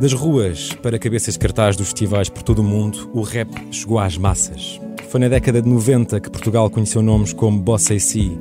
[0.00, 3.98] Das ruas para cabeças de cartaz dos festivais por todo o mundo, o rap chegou
[3.98, 4.80] às massas.
[5.08, 8.36] Foi na década de 90 que Portugal conheceu nomes como Boss AC,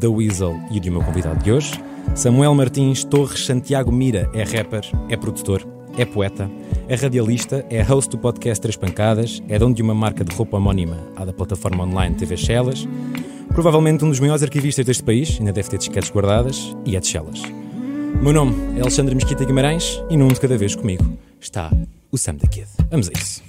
[0.00, 1.72] The Weasel e o de meu convidado de hoje,
[2.14, 5.66] Samuel Martins Torres Santiago Mira é rapper, é produtor,
[5.98, 6.50] é poeta,
[6.88, 10.56] é radialista, é host do podcast Três Pancadas, é dono de uma marca de roupa
[10.56, 12.88] homónima à da plataforma online TV Chelas,
[13.48, 17.06] provavelmente um dos maiores arquivistas deste país, ainda deve ter disquetes guardadas, e é de
[17.06, 17.65] Chelas.
[18.20, 21.04] Meu nome é Alexandre Mesquita Guimarães e num de cada vez comigo
[21.40, 21.70] está
[22.10, 22.66] o Sam da Kid.
[22.90, 23.42] Vamos a isso.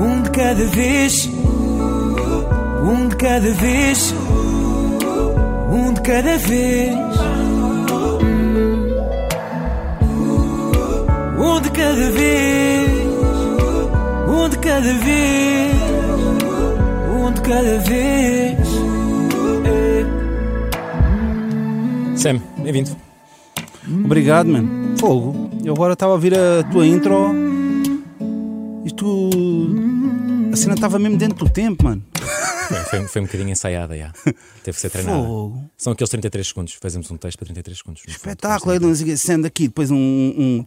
[0.00, 1.28] Um de cada vez,
[2.82, 4.14] um de cada vez,
[5.70, 6.94] um de cada vez.
[11.40, 12.90] Um de cada vez,
[14.28, 15.74] um de cada vez,
[17.12, 18.58] um de cada vez.
[22.18, 22.40] Sam,
[22.72, 22.94] bem-vindo.
[24.04, 24.98] Obrigado, mano.
[24.98, 25.50] Fogo.
[25.64, 27.32] Eu agora estava a ouvir a tua intro
[28.84, 29.30] e tu.
[30.52, 32.02] A cena estava mesmo dentro do tempo, mano.
[32.70, 34.12] Bem, foi, foi um bocadinho ensaiada, já.
[34.62, 35.22] Teve que ser treinada.
[35.22, 35.70] Fogo.
[35.76, 36.74] São aqueles 33 segundos.
[36.80, 38.02] Fazemos um texto para 33 segundos.
[38.02, 38.10] fundo.
[38.10, 38.72] Espetáculo.
[38.72, 39.96] Aí não sei o quê, sendo aqui, depois um.
[39.96, 40.66] um,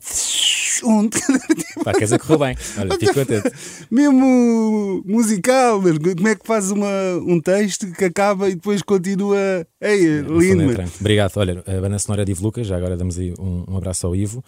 [0.83, 1.09] um
[1.83, 2.55] Pá, quer dizer que correu bem.
[2.77, 3.51] Olha, fico contente.
[3.89, 6.87] mesmo musical, como é que faz uma,
[7.25, 9.65] um texto que acaba e depois continua.
[9.79, 10.93] Ei, lindo, é entrante.
[10.99, 11.31] Obrigado.
[11.37, 14.05] Olha, a banda sonora é de Ivo Lucas, já agora damos aí um, um abraço
[14.05, 14.43] ao Ivo.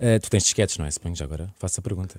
[0.00, 0.90] Eh, tu tens disquetes, não é?
[0.90, 1.50] Suponho já agora.
[1.58, 2.18] Faço a pergunta.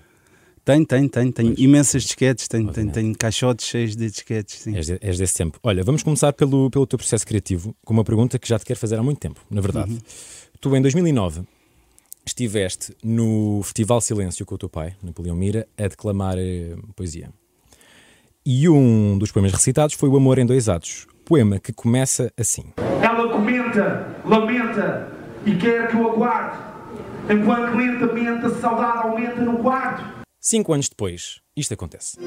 [0.63, 1.31] Tenho, tenho, tenho.
[1.31, 2.93] Tenho imensas disquetes, tenho, tenho, Obviamente.
[2.93, 4.59] tenho caixotes cheios de disquetes.
[4.59, 4.75] Sim.
[4.75, 5.57] És, de- és desse tempo.
[5.63, 8.79] Olha, vamos começar pelo, pelo teu processo criativo com uma pergunta que já te quero
[8.79, 9.97] fazer há muito tempo, na verdade.
[10.59, 11.41] Tu, em 2009,
[12.25, 17.29] estiveste no Festival Silêncio com o teu pai, Napoleão Mira, a declamar eh, poesia.
[18.45, 22.73] E um dos poemas recitados foi O Amor em Dois Atos, poema que começa assim.
[23.01, 25.11] Ela comenta, lamenta
[25.45, 26.57] e quer que eu aguarde,
[27.29, 30.20] enquanto lentamente a saudade aumenta no quarto.
[30.43, 32.17] Cinco anos depois, isto acontece.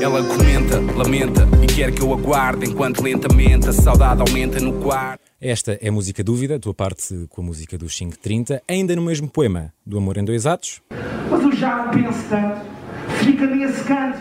[0.00, 5.20] Ela comenta, lamenta e quer que eu aguarde enquanto lentamente a saudade aumenta no quarto.
[5.40, 9.02] Esta é a música Dúvida, a tua parte com a música dos 530, ainda no
[9.02, 10.80] mesmo poema do Amor em Dois Atos.
[11.28, 12.60] Mas eu já penso tanto,
[13.24, 14.20] fica nesse canto,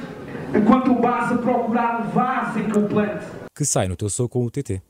[0.56, 3.43] enquanto o a procurar o vaso em que eu planto.
[3.56, 4.82] Que sai no teu som com o TT.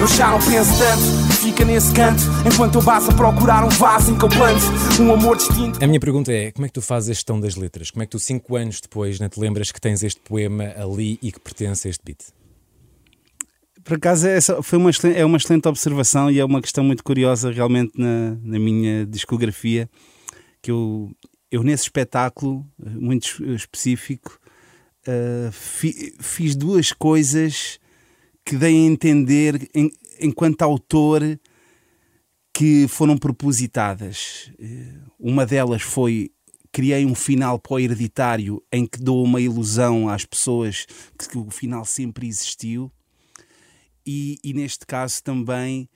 [0.00, 4.10] Eu já não penso tanto, fica nesse canto enquanto eu passo a procurar um vaso
[4.12, 4.62] em que eu planto
[5.02, 5.82] um amor distinto.
[5.84, 7.90] A minha pergunta é: como é que tu fazes a gestão das letras?
[7.90, 11.18] Como é que tu, cinco anos depois, não te lembras que tens este poema ali
[11.20, 12.20] e que pertence a este beat?
[13.84, 17.02] Por acaso, essa foi uma excelente, é uma excelente observação e é uma questão muito
[17.04, 19.88] curiosa realmente na, na minha discografia.
[20.62, 21.10] Que eu,
[21.50, 24.38] eu nesse espetáculo, eh, muito es- específico,
[25.06, 27.79] eh, fi- fiz duas coisas
[28.50, 31.22] que dei a entender, em- enquanto autor,
[32.52, 34.50] que foram propositadas.
[34.58, 36.32] Eh, Uma delas foi
[36.72, 40.84] criei um final para o hereditário em que dou uma ilusão às pessoas
[41.16, 42.90] que, que o final sempre existiu
[44.04, 45.88] e, e neste caso também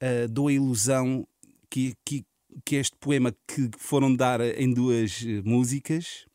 [0.00, 1.24] eh, dou a ilusão
[1.70, 2.24] que, que,
[2.64, 6.26] que este poema que foram dar em duas eh, músicas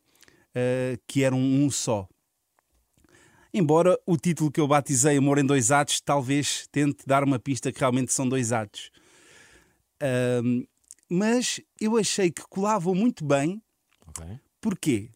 [0.54, 2.08] eh, que eram um só.
[3.58, 7.72] Embora o título que eu batizei Amor em Dois Atos talvez tente dar uma pista
[7.72, 8.90] que realmente são dois atos.
[9.98, 10.64] Ahm,
[11.08, 13.62] mas eu achei que colavam muito bem
[14.06, 14.26] Ok?
[14.60, 15.08] Porquê?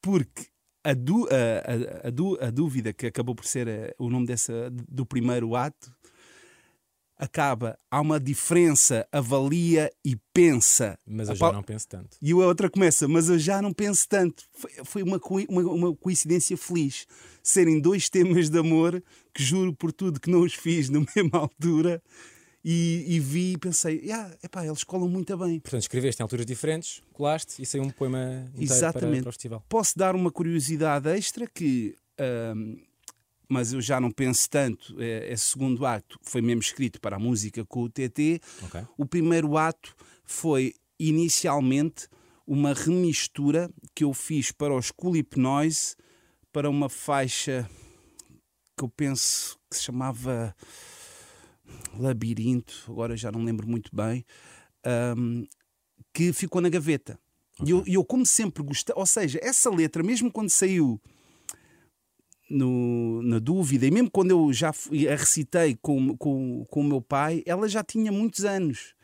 [0.00, 0.46] Porque
[0.84, 2.04] a, du- a-
[2.44, 5.92] a- a dúvida que acabou por ser eh, o nome dessa, do primeiro ato
[7.18, 10.98] acaba, há uma diferença, avalia e pensa.
[11.06, 12.16] Mas A eu já pau- não penso tanto.
[12.20, 14.44] E a outra começa, mas eu já não penso tanto.
[14.52, 17.06] Foi, foi uma, uma, uma coincidência feliz.
[17.42, 19.02] Serem dois temas de amor
[19.34, 22.02] que juro por tudo que não os fiz na mesma altura.
[22.68, 25.60] E, e vi e pensei, yeah, epá, eles colam muito bem.
[25.60, 29.20] Portanto, escreveste em alturas diferentes, colaste e saiu um poema inteiro para, Exatamente.
[29.22, 29.64] para o festival.
[29.68, 32.74] Posso dar uma curiosidade extra que, ahm,
[33.48, 37.18] mas eu já não penso tanto, é, esse segundo ato foi mesmo escrito para a
[37.18, 38.40] música com o TT.
[38.64, 38.82] Ok.
[38.96, 42.08] O primeiro ato foi inicialmente
[42.46, 45.96] uma remistura que eu fiz para o School Hypnoise
[46.52, 47.68] para uma faixa
[48.76, 50.54] que eu penso que se chamava
[51.98, 54.24] Labirinto, agora já não lembro muito bem,
[54.84, 55.44] ahm,
[56.12, 57.18] que ficou na gaveta.
[57.64, 61.00] E eu, eu, como sempre gostei, ou seja, essa letra, mesmo quando saiu
[62.48, 66.84] no, na dúvida, e mesmo quando eu já fui- a recitei com, com, com o
[66.84, 68.94] meu pai, ela já tinha muitos anos.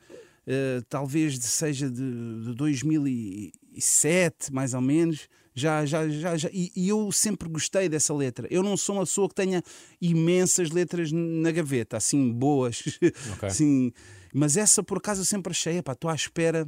[0.46, 5.28] Uh, talvez de- seja de, de 2007, mais ou menos.
[5.54, 6.48] Já, já, já, já.
[6.52, 8.48] E, e eu sempre gostei dessa letra.
[8.50, 9.62] Eu não sou uma pessoa que tenha
[10.00, 12.82] imensas letras na gaveta, assim, boas.
[13.34, 13.48] Ok.
[13.48, 13.92] assim,
[14.32, 16.66] mas essa, por acaso, eu sempre achei, estou à espera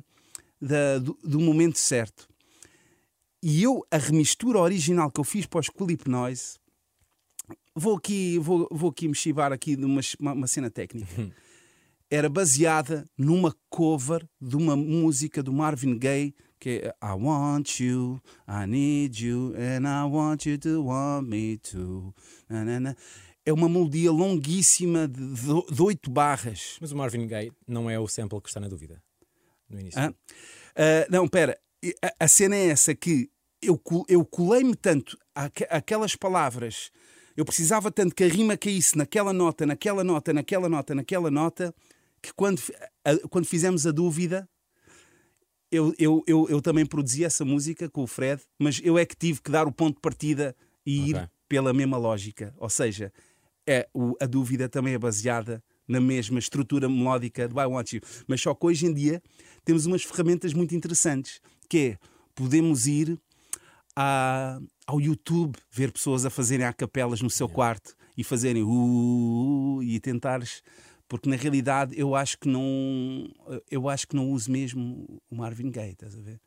[0.61, 2.29] da- do, do momento certo.
[3.43, 6.59] E eu, a remistura original que eu fiz para os Clip Noise,
[7.75, 11.33] vou aqui, vou, vou aqui me chivar aqui de uma, uma, cena técnica.
[12.11, 16.35] Era baseada numa cover de uma música do Marvin Gaye
[16.65, 18.19] que é I want you,
[18.49, 22.15] I need you, and I want you to want me too.
[23.45, 26.79] É uma melodia longuíssima de, oito barras.
[26.81, 29.03] Mas o Marvin Gaye não é o sample que está na dúvida.
[29.69, 30.01] No início.
[30.01, 30.15] Ah,
[31.11, 31.59] não, pera.
[32.03, 33.29] A, a cena é essa que
[33.61, 33.79] eu,
[34.09, 36.91] eu colei-me tanto àquelas palavras,
[37.37, 41.75] eu precisava tanto que a rima caísse naquela nota, naquela nota, naquela nota, naquela nota,
[42.23, 42.61] que quando,
[43.05, 44.49] a- quando fizemos a dúvida,
[45.71, 49.17] eu, eu, eu, eu também produzi essa música com o Fred, mas eu é que
[49.17, 50.55] tive que dar o ponto de partida
[50.87, 51.11] e Ok.
[51.11, 52.55] ir pela mesma lógica.
[52.59, 53.13] Ou seja,
[53.67, 58.01] é, o- a dúvida também é baseada na mesma estrutura melódica do I Want You.
[58.27, 59.23] Mas só que hoje em dia
[59.65, 61.99] temos umas ferramentas muito interessantes, que é,
[62.35, 63.19] podemos ir
[63.97, 69.83] à- ao YouTube ver pessoas a fazerem a capelas no seu quarto e fazerem uh,
[69.83, 70.63] e tentares
[71.09, 73.29] porque na realidade eu acho que não
[73.71, 76.41] eu acho que não uso mesmo o Marvin Gaye, estás a ver?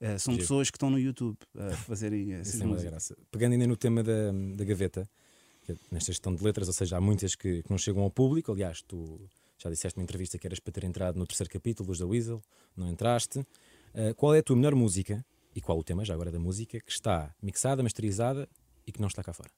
[0.00, 0.42] Eh, são Giro.
[0.42, 3.16] pessoas que estão no YouTube a fazerem essas Isso é graça.
[3.30, 5.08] Pegando ainda no tema da, da gaveta,
[5.68, 8.50] é nesta gestão de letras, ou seja, há muitas que, que não chegam ao público.
[8.50, 9.20] Aliás, tu
[9.58, 12.42] já disseste numa entrevista que eras para ter entrado no terceiro capítulo, Luz da Weasel,
[12.76, 13.46] não entraste.
[13.94, 16.80] Ah, qual é a tua melhor música, e qual o tema já agora da música,
[16.80, 18.48] que está mixada, masterizada
[18.86, 19.50] e que não está cá fora?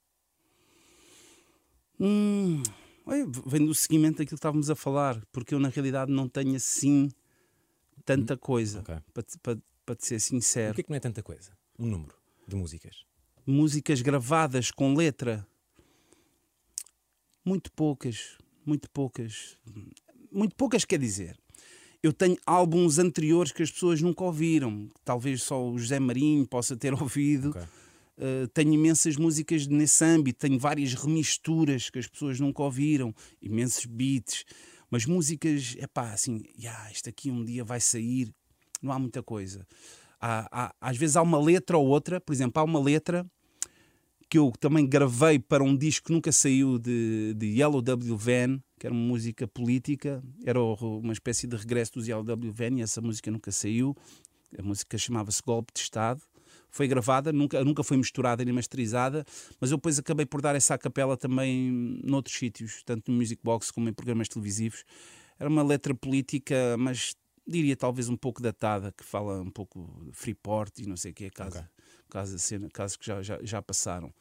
[2.01, 2.63] Hum,
[3.47, 7.09] vem do seguimento daquilo que estávamos a falar, porque eu na realidade não tenho assim
[8.05, 8.97] tanta coisa, ok.
[9.13, 10.75] para, te- para, para te ser O sincero.
[10.75, 11.57] que é que não é tanta coisa?
[11.79, 12.15] Um número
[12.47, 13.05] de músicas.
[13.47, 15.47] músicas gravadas com letra
[17.45, 19.59] muito poucas muito poucas
[20.33, 21.39] muito poucas quer dizer
[22.05, 24.89] eu tenho álbuns anteriores que as pessoas nunca ouviram.
[25.05, 27.49] Talvez só o José Marinho possa ter ouvido.
[27.51, 27.63] Ok.
[27.63, 33.13] Uh, tenho imensas músicas nesse âmbito, tenho várias remisturas que as pessoas nunca ouviram,
[33.43, 34.45] imensos beats,
[34.89, 38.29] mas músicas, é pá, assim, "Ya, isto aqui um dia vai sair,
[38.81, 39.67] não há muita coisa.
[40.21, 43.27] Há- há- às vezes há uma letra ou outra, por exemplo, há uma letra
[44.29, 48.61] que eu também gravei para um disco que nunca saiu de, de Yellow W Van,
[48.85, 53.01] que era uma música política, era uma espécie de regresso dos W Van e essa
[53.01, 53.97] música nunca saiu.
[54.59, 56.21] A música chamava-se Golpe de Estado.
[56.69, 59.25] Foi gravada, nunca, nunca foi misturada nem masterizada,
[59.59, 61.71] mas eu depois acabei por dar essa capela também
[62.05, 64.85] noutros sítios, tanto no Music Box como em programas televisivos.
[65.39, 67.17] Era uma letra política, mas
[67.47, 71.15] diria talvez um pouco datada, que fala um pouco de Freeport e não sei o
[71.15, 71.69] que é, caso, Ok.
[72.11, 72.37] caso,
[72.71, 74.13] casos que já, já, já passaram.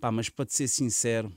[0.00, 1.32] Pá, mas para te ser sincero,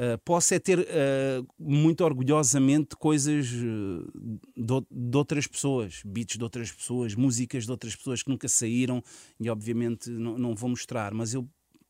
[0.00, 6.42] Uh, posso é ter uh, muito orgulhosamente coisas uh, de, de outras pessoas, beats de
[6.42, 9.04] outras pessoas, músicas de outras pessoas que nunca saíram
[9.38, 11.46] e obviamente não, não vou mostrar, mas eu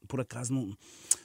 [0.09, 0.77] por acaso não,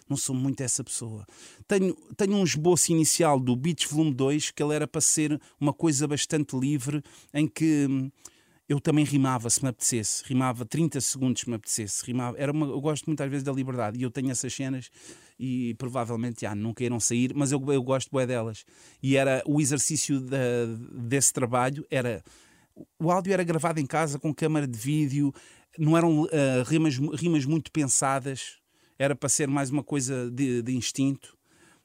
[0.07, 1.25] não sou muito essa pessoa.
[1.67, 5.73] Tenho, tenho um esboço inicial do Beats Volume 2 que ele era para ser uma
[5.73, 7.01] coisa bastante livre
[7.33, 8.11] em que hum,
[8.69, 12.67] eu também rimava se me apetecesse, rimava 30 segundos se me apetecesse, rimava, era uma,
[12.67, 14.91] eu gosto muito às vezes da liberdade e eu tenho essas cenas
[15.39, 18.65] e provavelmente já nunca irão sair, mas eu, eu gosto bué delas.
[19.01, 20.37] E era o exercício da,
[20.93, 22.23] desse trabalho era
[22.99, 25.33] o áudio era gravado em casa com câmara de vídeo,
[25.77, 28.57] não eram ah, rimas, rimas muito pensadas,
[28.97, 31.35] era para ser mais uma coisa de, de instinto.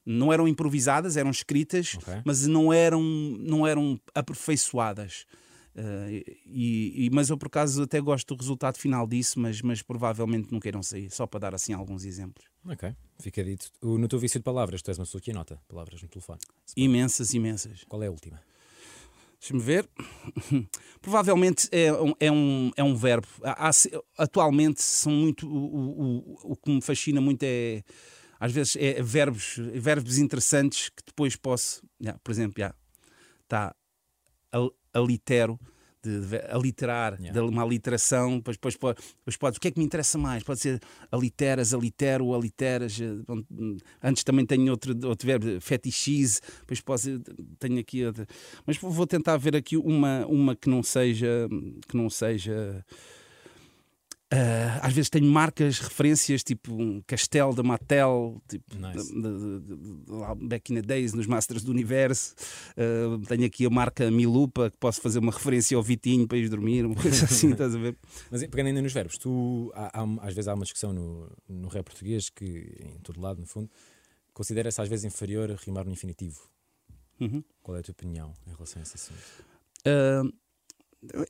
[0.05, 2.23] Não eram improvisadas, eram escritas, Ok.
[2.25, 5.27] mas não eram, não eram aperfeiçoadas.
[5.77, 9.83] Ah, e, e- mas eu por acaso até gosto do resultado final disso, mas, mas
[9.83, 12.45] provavelmente nunca irão sair, só para dar assim alguns exemplos.
[12.67, 13.71] Ok, fica dito.
[13.81, 16.41] O- No teu vício de palavras, tu és uma pessoa que anota palavras no telefone.
[16.77, 17.85] Imensas, imensas.
[17.89, 18.41] Qual é a última?
[19.41, 19.89] Deixa-me ver.
[21.01, 23.27] Provavelmente é um, é um, é um verbo.
[23.43, 23.71] Há-
[24.19, 25.49] atualmente são muito.
[25.49, 27.83] O, o, o- que me fascina muito é.
[28.39, 31.83] Às vezes é verbos, verbos interessantes que depois posso.
[32.01, 32.75] já, por exemplo, já,
[33.45, 33.75] está
[34.93, 35.59] alitero,
[36.03, 37.33] de, de aliterar, Yeah.
[37.33, 39.57] de uma aliteração, depois, depois, pode, depois.
[39.57, 40.43] O que é que me interessa mais?
[40.43, 40.81] Pode ser
[41.13, 42.99] aliteras, alitero, aliteras.
[42.99, 43.47] eh, pronto,
[44.03, 47.21] Antes também tenho outro, outro verbo, fetichize, depois posso,
[47.59, 48.27] tenho aqui outra.
[48.67, 51.47] Mas vou tentar ver aqui uma, uma que não seja.
[51.87, 52.83] Que não seja
[54.33, 59.13] ah, às vezes tenho marcas, referências, tipo um Castel da Mattel, tipo Nice.
[59.13, 62.35] de- de lá back in the days, nos Masters do Universo.
[62.77, 66.49] Ah, tenho aqui a marca Milupa, que posso fazer uma referência ao Vitinho para ir
[66.49, 67.97] dormir, uma coisa assim, estás a ver?
[68.31, 71.69] Mas pegando ainda nos verbos, tu há- há- às vezes há uma discussão no, no
[71.69, 72.45] rap português que,
[72.85, 73.69] em todo lado, no fundo,
[74.33, 76.41] considera-se às vezes inferior a rimar no infinitivo.
[77.21, 77.43] Uhum.
[77.63, 79.21] Qual é a tua opinião em relação a esse assunto?
[79.85, 80.23] Ah,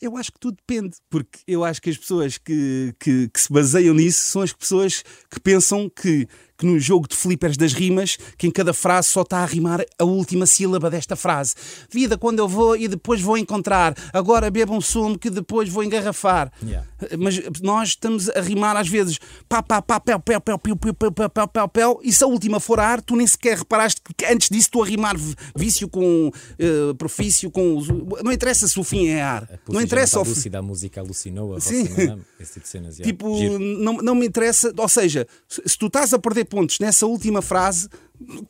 [0.01, 3.53] Eu acho que tudo depende, porque eu acho que as pessoas que, que, que se
[3.53, 6.27] baseiam nisso são as pessoas que pensam que,
[6.61, 9.83] que no jogo de flippers das rimas, que em cada frase só está a rimar
[9.99, 11.55] a última sílaba desta frase.
[11.91, 13.95] Vida quando eu vou e depois vou encontrar.
[14.13, 16.53] Agora bebo um sumo que depois vou engarrafar.
[16.63, 16.87] Yeah.
[17.19, 20.95] Mas nós estamos a rimar às vezes pá, pá, pá, pel, pel, pel, pel, pel,
[20.95, 24.27] pel, pel, pel, pel, e se a última for ar, tu nem sequer reparaste que
[24.27, 25.17] antes disso estou a rimar
[25.57, 27.81] vício com eh, profício, com.
[28.23, 29.45] Não interessa se o fim é ar.
[29.45, 31.89] A Não interessa lúcida, a música alucinou, a Sim.
[31.89, 32.99] Madame, esse tipo de cenas.
[32.99, 33.11] yeah.
[33.11, 33.59] Tipo, Giro.
[33.59, 34.71] não, não me interessa.
[34.77, 37.89] Ou seja, se se tu estás a perder pontos nessa última frase,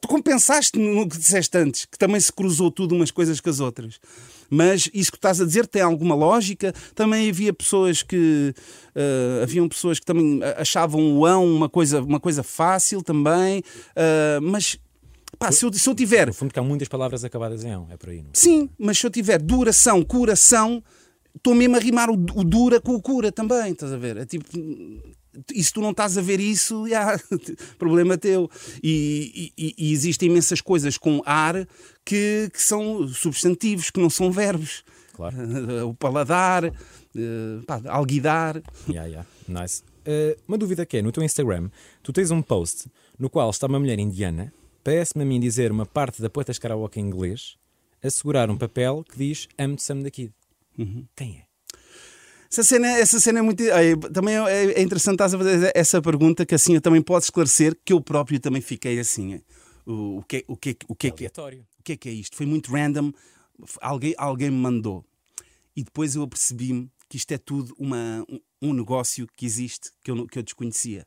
[0.01, 3.61] tu compensaste no que disseste antes, que também se cruzou tudo umas coisas com as
[3.61, 4.01] outras.
[4.49, 6.75] Mas isso que estás a dizer tem alguma lógica.
[6.95, 8.53] Também havia pessoas que
[8.97, 13.63] eh, haviam pessoas que também achavam o ão uma coisa, uma coisa fácil também.
[13.95, 14.77] eh, mas
[15.39, 17.87] pá, se eu, se eu tiver No fundo, que há muitas palavras acabadas em ão,
[17.91, 18.23] é por aí.
[18.23, 18.31] Não?
[18.33, 20.83] Sim, mas se eu tiver duração, curação,
[21.37, 24.17] estou mesmo a rimar o, o dura com o cura também, estás a ver?
[24.17, 24.47] É tipo.
[25.55, 27.19] E se tu não estás a ver isso, já,
[27.79, 28.51] problema teu.
[28.83, 31.67] E, e- e existem imensas coisas com ar
[32.05, 34.85] que, que são substantivos, que não são verbos.
[35.13, 35.37] Claro.
[35.89, 36.73] O paladar, eh,
[37.67, 38.63] pá, alguidar.
[38.89, 39.29] Yeah, yeah.
[39.47, 39.83] Nice.
[40.01, 41.69] Uh, uma dúvida que é, no teu Instagram,
[42.03, 44.51] tu tens um post no qual está uma mulher indiana,
[44.83, 47.57] parece-me a mim dizer uma parte da Poetas Karaoke em inglês,
[48.03, 50.33] a segurar um papel que diz Amo-te Sam da Kid.
[50.79, 51.05] Uhum.
[51.15, 51.50] Quem é?
[52.53, 53.63] Essa cena, essa cena é muito.
[53.63, 57.27] é, também é, é interessante estás a fazer essa pergunta, que assim eu também posso
[57.27, 59.35] esclarecer que eu próprio também fiquei assim.
[59.35, 59.41] é.
[59.87, 61.67] O, o, que, o, que, o, que, é que, Aleatório.
[61.79, 62.37] o que é que é isto?
[62.37, 63.13] Foi muito random.
[63.81, 65.05] Alguém, alguém me mandou.
[65.77, 68.41] E depois eu apercebi-me que isto é tudo uma, um,
[68.71, 71.07] um negócio que existe que eu, que eu desconhecia.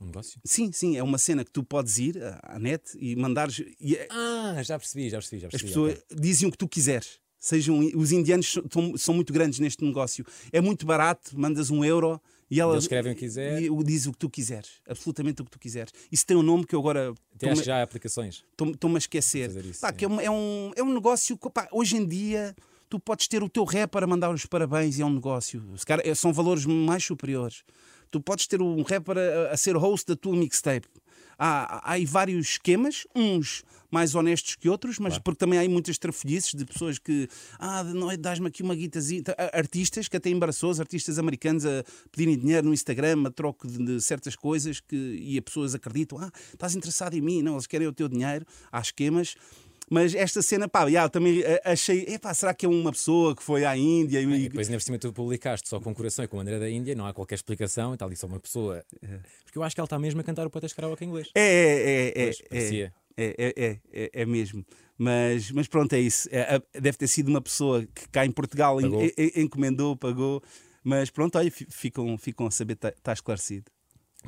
[0.00, 0.40] Um negócio?
[0.44, 3.62] Sim, sim, é uma cena que tu podes ir à à net e mandares.
[3.80, 5.70] E é, Ah, já percebi, já percebi, já as percebi.
[5.70, 6.16] pessoas ok.
[6.20, 7.18] dizem o que tu quiseres.
[7.44, 10.24] Sejam, os indianos são, são muito grandes neste negócio.
[10.50, 12.18] É muito barato, mandas um euro
[12.50, 13.60] e ela Eles escrevem o que quiser.
[13.62, 14.70] e diz o que tu quiseres.
[14.88, 15.92] Absolutamente o que tu quiseres.
[16.10, 18.42] Isso tem um nome que eu agora Até acho já há aplicações.
[18.50, 19.50] estou- estou-me a esquecer.
[19.66, 22.56] Isso, Pá, que é, um, é, um, é um negócio que, pá, hoje em dia
[22.88, 25.62] tu podes ter o teu rap para mandar os parabéns e é um negócio.
[26.02, 27.62] É- são valores mais superiores.
[28.10, 30.88] Tu podes ter um rapper a, a ser host da tua mixtape.
[31.46, 35.98] Há, há aí vários esquemas, uns mais honestos que outros, mas porque também há muitas
[35.98, 39.22] trafolhices de pessoas que ah, não é, dás-me aqui uma guitazinha.
[39.36, 43.76] A- Artistas que até embaraçosos, artistas americanos a pedirem dinheiro no Instagram a troco de,
[43.84, 47.66] de certas coisas que, e as pessoas acreditam, ah, estás interessado em mim, não, eles
[47.66, 49.34] querem o teu dinheiro, há esquemas.
[49.90, 53.42] Mas esta cena, pá, eu também eh, achei, epá, será que é uma pessoa que
[53.42, 56.28] foi à Índia e, E depois, ainda por cima, tu publicaste só com coração e
[56.28, 58.84] com a bandeira da Índia, não há qualquer explicação e tal, ali só uma pessoa.
[59.44, 61.30] Porque eu acho que ela está mesmo a cantar o Poetas Karaoke em inglês.
[61.34, 62.94] É, é, é, é, Pois, é, parecia.
[63.16, 64.64] é, é, é, é, é mesmo.
[64.96, 66.28] Mas, mas pronto, é isso.
[66.32, 69.02] É, é, deve ter sido uma pessoa que cá em Portugal Pagou.
[69.04, 70.42] en- en- encomendou, pagou.
[70.82, 73.70] Mas pronto, olha, fi- ficam, ficam a saber, está esclarecido.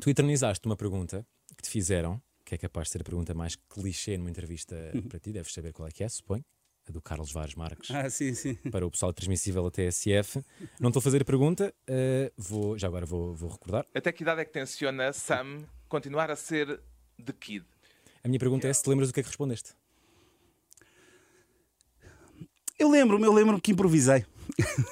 [0.01, 3.57] Tu eternizaste uma pergunta que te fizeram, que é capaz de ser a pergunta mais
[3.69, 4.73] clichê numa entrevista
[5.09, 6.43] para ti, deves saber qual é que é, suponho.
[6.87, 7.91] A do Carlos Vares Marques.
[7.91, 8.53] Ah, sim, sim.
[8.71, 10.41] Para o pessoal transmissível a TSF.
[10.79, 13.85] Não estou a fazer a pergunta, eh, vou, já agora vou, vou recordar.
[13.93, 16.79] Até que idade é que tenciona Sam continuar a ser
[17.21, 17.65] The Kid?
[18.23, 19.71] A minha pergunta é se te lembras do que é que respondeste.
[22.79, 24.25] Eu lembro-me, eu lembro-me que improvisei.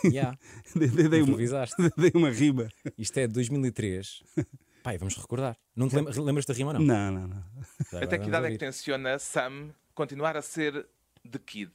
[0.04, 0.38] Yeah,
[0.76, 1.76] Dei- dei, dei uma, improvisaste.
[1.98, 2.68] dei uma rima.
[2.98, 4.22] Isto é de 2003.
[4.86, 5.58] Pai, vamos recordar.
[5.76, 6.86] Não te lembra- lembras da rima ou não?
[6.86, 7.44] Não, não, não.
[7.92, 10.88] Já Até que idade é que tenciona Sam continuar a ser
[11.28, 11.72] The Kid?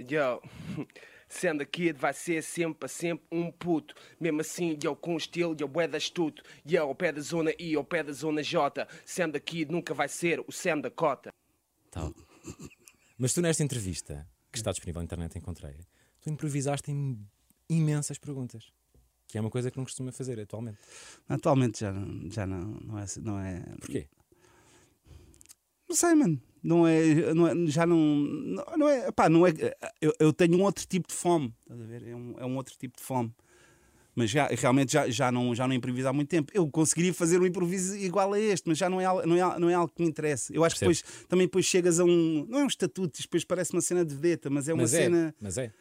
[0.00, 0.40] Yo,
[1.28, 3.94] sendo kid vai ser sempre para sempre um puto.
[4.18, 6.42] Mesmo assim, yo, com estilo, yo, é da astuto.
[6.66, 8.88] Yo, ao pé da zona I, ao pé da zona J.
[9.04, 11.30] Sendo kid nunca vai ser o Sam da cota.
[11.90, 12.14] Tal.
[13.18, 15.76] Mas tu nesta entrevista, que está disponível na internet, encontrei,
[16.22, 17.28] tu improvisaste em
[17.68, 18.72] imensas perguntas.
[19.32, 20.76] Que é uma coisa que não costuma fazer atualmente.
[21.26, 21.94] Atualmente já,
[22.30, 23.04] já não, não é.
[23.22, 24.06] Não é Porquê?
[25.88, 26.38] Não sei, mano.
[26.62, 27.96] Não é, não é- já não,
[28.76, 29.52] não, é, pá, não é,
[30.02, 32.06] eu, eu tenho um outro tipo de fome, estás a ver?
[32.08, 33.34] É um, é um outro tipo de fome.
[34.14, 36.52] Mas já, realmente já, já, não, já não improviso há muito tempo.
[36.54, 39.70] Eu conseguiria fazer um improviso igual a este, mas já não é, não é, não
[39.70, 40.54] é algo que me interessa.
[40.54, 41.08] Eu acho que Percebo.
[41.08, 44.14] depois, também depois chegas a um, não é um estatuto, depois parece uma cena de
[44.14, 45.72] vedeta, mas é uma mas é, cena mas é.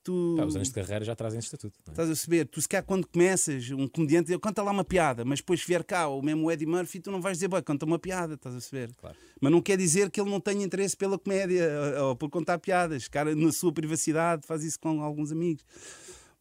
[0.00, 0.34] Que tu...
[0.36, 1.78] Pá, os anos de carreira já trazem estatuto.
[1.86, 1.90] é?
[1.90, 2.46] Estás a perceber?
[2.46, 6.08] Tu se calhar quando começas, um comediante conta lá uma piada, mas depois vier cá
[6.08, 8.94] o mesmo Eddie Murphy, tu não vais dizer, bem, conta uma piada, estás a perceber?
[8.96, 9.16] Claro.
[9.40, 11.68] Mas não quer dizer que ele não tenha interesse pela comédia
[12.02, 13.08] ou, por contar piadas.
[13.08, 15.64] Cara, na sua privacidade, faz isso com alguns amigos.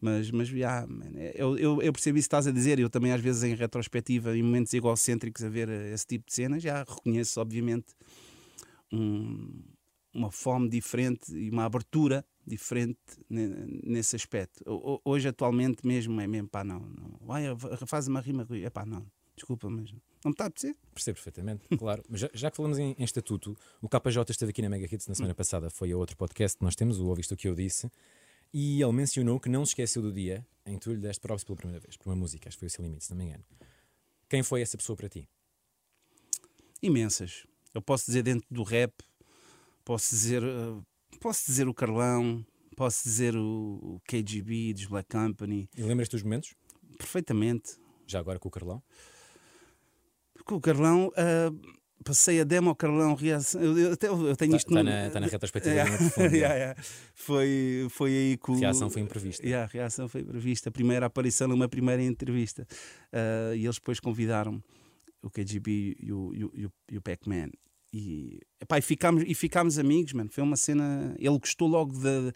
[0.02, 2.80] Mas, mas já, man, eu, eu, eu percebo isso que estás a dizer.
[2.80, 6.34] Eu também, às vezes, em retrospectiva, em momentos egocêntricos, a ver eh, esse tipo de
[6.34, 7.88] cenas, já reconheço, obviamente,
[8.94, 9.62] um,
[10.14, 13.00] uma fome diferente e uma abertura diferente
[13.30, 14.64] ne- nesse aspecto.
[15.06, 17.20] Hoje, atualmente, mesmo é mesmo, pá, não, não.
[17.22, 17.44] Vai,
[17.86, 20.76] faz uma rima, é pá, não, desculpa, mas não me está a apetecer.
[20.94, 22.04] Percebo perfeitamente, claro.
[22.10, 25.08] Mas já, já que falamos em, em estatuto, o KJ esteve aqui na Mega Hits
[25.08, 27.56] na semana passada, foi a outro podcast que nós temos, o Ouviste o que eu
[27.56, 27.92] disse,
[28.54, 31.44] e ele mencionou que não se esqueceu do dia em que tu lhe deste provas
[31.44, 33.26] pela primeira vez, por uma música, acho que foi o Sem Limite, se não me
[33.26, 33.44] engano.
[34.28, 35.28] Quem foi essa pessoa para ti?
[36.82, 37.46] imensas.
[37.74, 38.94] Eu posso dizer dentro do rap,
[39.90, 40.82] posso dizer, eh,
[41.20, 42.46] posso dizer o Carlão,
[42.78, 46.54] posso dizer o, KGB dos Black Company, E lembras-te dos momentos?
[47.00, 47.72] perfeitamente.
[48.06, 48.84] Já agora com o Carlão?
[50.46, 51.52] Com o Carlão, ah,
[52.06, 55.26] passei a demo ao Carlão, reação, eu, eu, tenho isto Está no- na, tá na
[55.26, 56.84] retrospectiva Yeah, profundo, yeah, yeah.
[57.16, 59.44] Foi, foi aí que o- A reação foi imprevista.
[59.44, 60.70] Yeah, a reação foi prevista.
[60.70, 62.68] A primeira aparição numa primeira entrevista.
[63.12, 64.64] Ah, e eles depois convidaram
[65.24, 67.50] o KGB e o, e o, e o, e o Pac-Man.
[67.94, 70.30] E, epá, e, ficámos, e ficámos amigos, mano.
[70.32, 71.16] Foi uma cena.
[71.18, 72.34] Ele gostou logo da,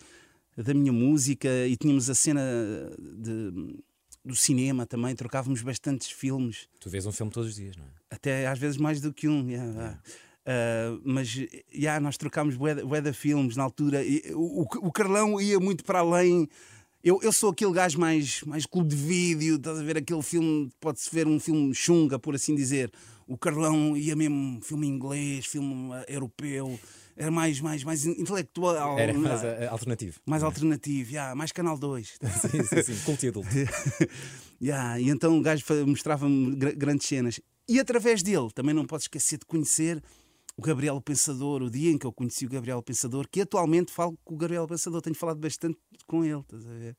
[0.64, 2.42] da minha música e tínhamos a cena
[3.00, 3.52] de,
[4.26, 5.16] do cinema também.
[5.16, 7.88] Trocávamos bastantes filmes Tu vês um filme todos os dias, não é?
[8.10, 9.48] até às vezes mais do que um.
[9.50, 10.00] yeah, yeah.
[10.46, 11.34] Uh, mas
[11.74, 14.04] yeah, nós trocámos de filmes na altura.
[14.04, 16.50] E, o, o- o Carlão ia muito para além.
[17.04, 20.70] Eu, eu sou aquele gajo mais, mais clube de vídeo, estás a ver aquele filme,
[20.80, 22.92] pode-se ver um filme chunga, por assim dizer.
[23.28, 26.80] O Carlão ia mesmo filme inglês, filme uh, europeu,
[27.16, 29.68] era mais, mais, mais intelectual, Era mais é?
[29.68, 30.20] ah, alternativo.
[30.26, 32.18] mais alternativo, yeah, mais Canal 2.
[32.42, 33.00] sim, sim, sim.
[33.06, 33.50] Culto e adulto.
[34.62, 37.38] Yeah, e então o gajo mostrava-me gra- grandes cenas.
[37.68, 40.02] E através dele, também não posso esquecer de conhecer
[40.56, 44.18] o Gabriel Pensador, o dia em que eu conheci o Gabriel Pensador, que atualmente falo
[44.24, 45.78] com o Gabriel Pensador, tenho falado bastante
[46.08, 46.96] com ele, estás a ver?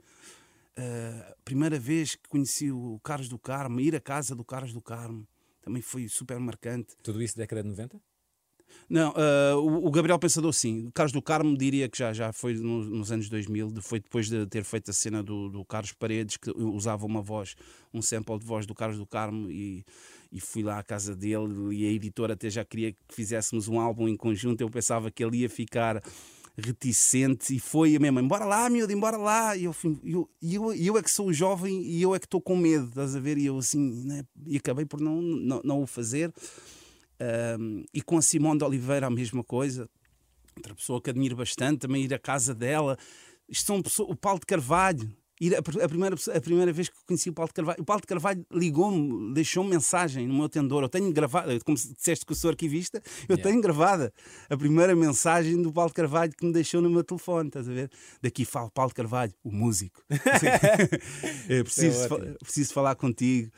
[0.76, 4.82] Ah, primeira vez que conheci o Carlos do Carmo, ir à casa do Carlos do
[4.82, 5.26] Carmo,
[5.64, 6.94] também foi super marcante.
[7.02, 8.00] Tudo isso década de 90?
[8.88, 10.86] Não, ah, o, o Gabriel Pensador sim.
[10.86, 14.00] O Carlos do Carmo diria que já, já foi no- nos anos 2000, de- foi
[14.00, 17.54] depois de ter feito a cena do, do Carlos Paredes, que usava uma voz,
[17.92, 19.84] um sample de voz do Carlos do Carmo e,
[20.30, 23.78] e fui lá à casa dele e a editora até já queria que fizéssemos um
[23.80, 24.60] álbum em conjunto.
[24.60, 26.02] Eu pensava que ele ia ficar
[26.56, 29.56] reticente e foi mesmo, embora lá, miúdo, embora lá.
[29.56, 32.56] E eu, eu, eu, eu é que sou jovem e eu é que estou com
[32.56, 33.38] medo, estás a ver?
[33.38, 34.24] E eu assim, né?
[34.46, 36.32] e acabei por não, não, não o fazer.
[37.58, 39.88] Um, e com a Simone de Oliveira a mesma coisa,
[40.56, 42.96] outra pessoa que admiro bastante, também ir à casa dela.
[43.48, 45.10] Isto são pessoas, o Paulo de Carvalho.
[45.40, 48.06] Ir a, primeira, a primeira vez que conheci o Paulo de Carvalho, o Paulo de
[48.06, 50.84] Carvalho ligou-me, deixou-me mensagem no meu tendor.
[50.84, 53.42] Eu tenho gravado, como se disseste que eu sou arquivista, eu Yeah.
[53.50, 54.12] tenho gravada
[54.48, 57.48] a primeira mensagem do Paulo de Carvalho que me deixou no meu telefone.
[57.48, 57.90] Estás a ver?
[58.22, 60.00] Daqui falo Paulo de Carvalho, o músico.
[61.48, 63.50] É, preciso, É preciso falar contigo.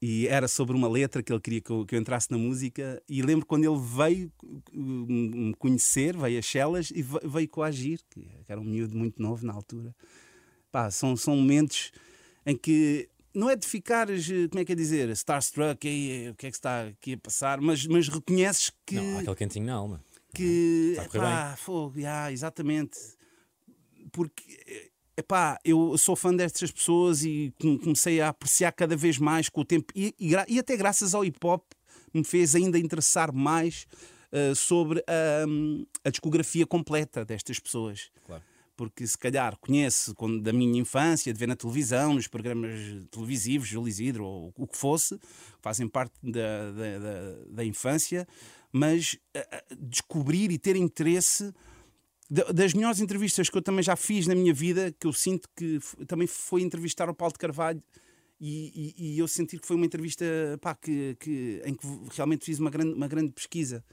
[0.00, 3.02] E era sobre uma letra que ele queria que eu, que eu entrasse na música.
[3.08, 4.32] E lembro quando ele veio
[4.72, 9.44] me conhecer, veio a Chelas e ve- veio coagir, que era um miúdo muito novo
[9.44, 9.92] na altura.
[10.70, 11.90] Pá, são, são momentos
[12.44, 16.34] em que não é de ficares, eh, como é que é dizer, starstruck, "Ei, o
[16.34, 19.66] que é que está aqui a passar, mas, mas reconheces que Não, há aquele cantinho
[19.66, 20.04] na alma.
[20.34, 22.98] que Está a correr epá, fogo, já, exatamente.
[24.12, 24.84] Porque
[25.16, 29.60] epá, eu sou fã destas pessoas e com- comecei a apreciar cada vez mais com
[29.60, 31.64] o tempo e, e e até graças ao hip hop
[32.14, 33.86] me fez ainda interessar mais
[34.32, 35.44] eh, sobre a,
[36.08, 38.10] a discografia completa destas pessoas.
[38.24, 38.42] Claro.
[38.78, 42.70] Porque se calhar conhece da minha infância, de ver na televisão, nos programas
[43.10, 45.18] televisivos, Júlio Isidro ou o que fosse,
[45.60, 48.26] fazem parte da, da, da- da infância,
[48.72, 51.52] mas ah, descobrir e ter interesse
[52.30, 55.48] da- das melhores entrevistas que eu também já fiz na minha vida, que eu sinto
[55.56, 57.82] que também foi entrevistar o Paulo de Carvalho.
[58.40, 60.24] E, e- e eu senti que foi uma entrevista
[60.60, 63.84] pá, que, que- em que realmente fiz uma grande, uma grande pesquisa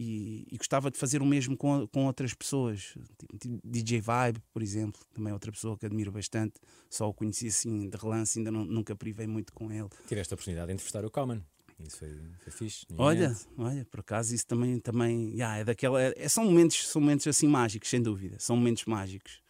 [0.00, 2.94] e, e gostava de fazer o mesmo com, com outras pessoas.
[3.40, 6.54] Tipo, DJ Vibe, por exemplo, também é outra pessoa que admiro bastante.
[6.88, 9.88] Só o conheci assim de relance, ainda não- nunca privei muito com ele.
[10.06, 11.40] Tiveste a oportunidade de entrevistar o Common.
[11.80, 12.86] Isso foi, foi fixe.
[12.96, 13.48] Olha, nomeadamente.
[13.58, 16.00] olha, por acaso isso também, também yeah, é daquela.
[16.00, 18.36] é- são, momentos, são momentos assim mágicos, sem dúvida.
[18.38, 19.42] São momentos mágicos.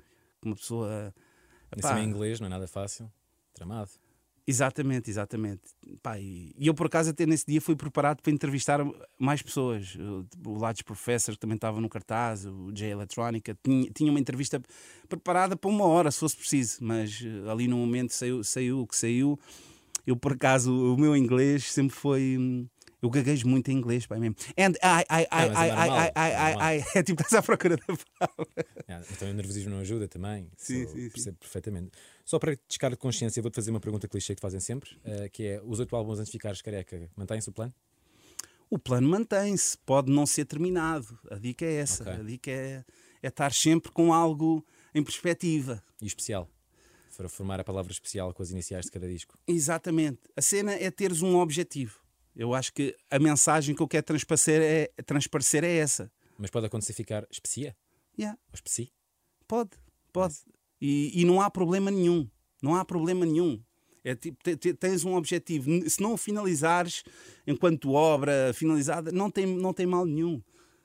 [0.42, 1.14] Uma pessoa.
[1.76, 3.11] Em epá, em inglês, não é nada fácil.
[3.52, 3.90] Tramado.
[4.48, 5.61] Exatamente, exatamente.
[6.02, 8.80] Pá, e, eu por acaso até nesse dia fui preparado para entrevistar
[9.18, 9.94] mais pessoas.
[9.94, 14.58] O, Lattes Professor que também estava no cartaz, o J Electronica, tinha, tinha uma entrevista
[15.06, 18.87] preparada para uma hora, se fosse preciso, mas eh, ali no momento saiu, saiu o
[18.87, 19.38] que saiu.
[20.06, 22.66] Eu por acaso, o meu inglês sempre foi.
[23.00, 24.34] Eu gaguejo muito em inglês, pai mesmo.
[24.58, 26.74] And I, I, I, Ah, mas é I, I, I, é I, I, normal.
[26.74, 28.66] I, é tipo, estás à procura da palavra.
[28.88, 30.50] Ah, Então o nervosismo não ajuda também.
[30.56, 31.11] Sim, sim, sim.
[31.11, 31.92] Percebo perfeitamente.
[32.24, 35.44] Só para descargo de consciência, vou-te fazer uma pergunta clichê que fazem sempre, eh, que
[35.46, 37.72] é: os oito álbuns antes de ficares careca, mantém-se o plano?
[38.68, 41.18] O plano mantém-se, pode não ser terminado.
[41.30, 42.11] A dica é essa.
[42.11, 42.84] A dica é,
[43.22, 44.62] é estar sempre com algo
[44.94, 45.82] em perspectiva.
[46.02, 46.50] E especial.
[47.16, 49.38] Para formar a palavra especial com as iniciais de cada disco.
[49.46, 50.20] Exatamente.
[50.37, 51.98] A cena é teres um objetivo.
[52.38, 56.11] Eu acho que a mensagem que eu quero transparecer é, transparecer é essa.
[56.38, 57.77] Mas pode acontecer ficar especia?
[58.18, 58.92] Yeah, Ou especi?
[59.46, 59.70] pode,
[60.12, 60.37] pode.
[60.81, 62.29] E, e não há problema nenhum.
[62.62, 63.61] Não há problema nenhum.
[64.05, 65.68] É tipo, te- te- tens um objetivo.
[65.90, 67.03] Se não o finalizares
[67.46, 70.40] enquanto obra finalizada, não tem, não tem mal nenhum.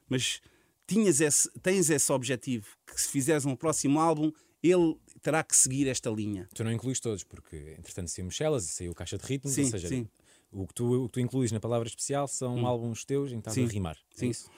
[0.09, 0.41] Mas
[0.87, 2.67] tinhas esse, tens esse objetivo.
[2.87, 4.31] Que se fizeres um próximo álbum,
[4.63, 6.49] ele terá que seguir esta linha.
[6.55, 9.69] Tu não incluís todos, porque entretanto saiu Michelas e saiu Caixa de Ritmos, Sim, ou
[9.69, 10.07] seja, sim.
[10.53, 13.49] O, que tu, o que tu incluís na palavra especial são álbuns teus em que
[13.49, 13.97] estás Sim, a rimar.
[13.97, 14.29] É sim.
[14.29, 14.49] isso?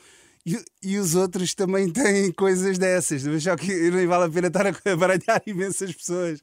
[0.47, 4.47] E, e os outros também têm coisas dessas, mas só que nem vale a pena
[4.47, 6.39] estar a baralhar imensas pessoas.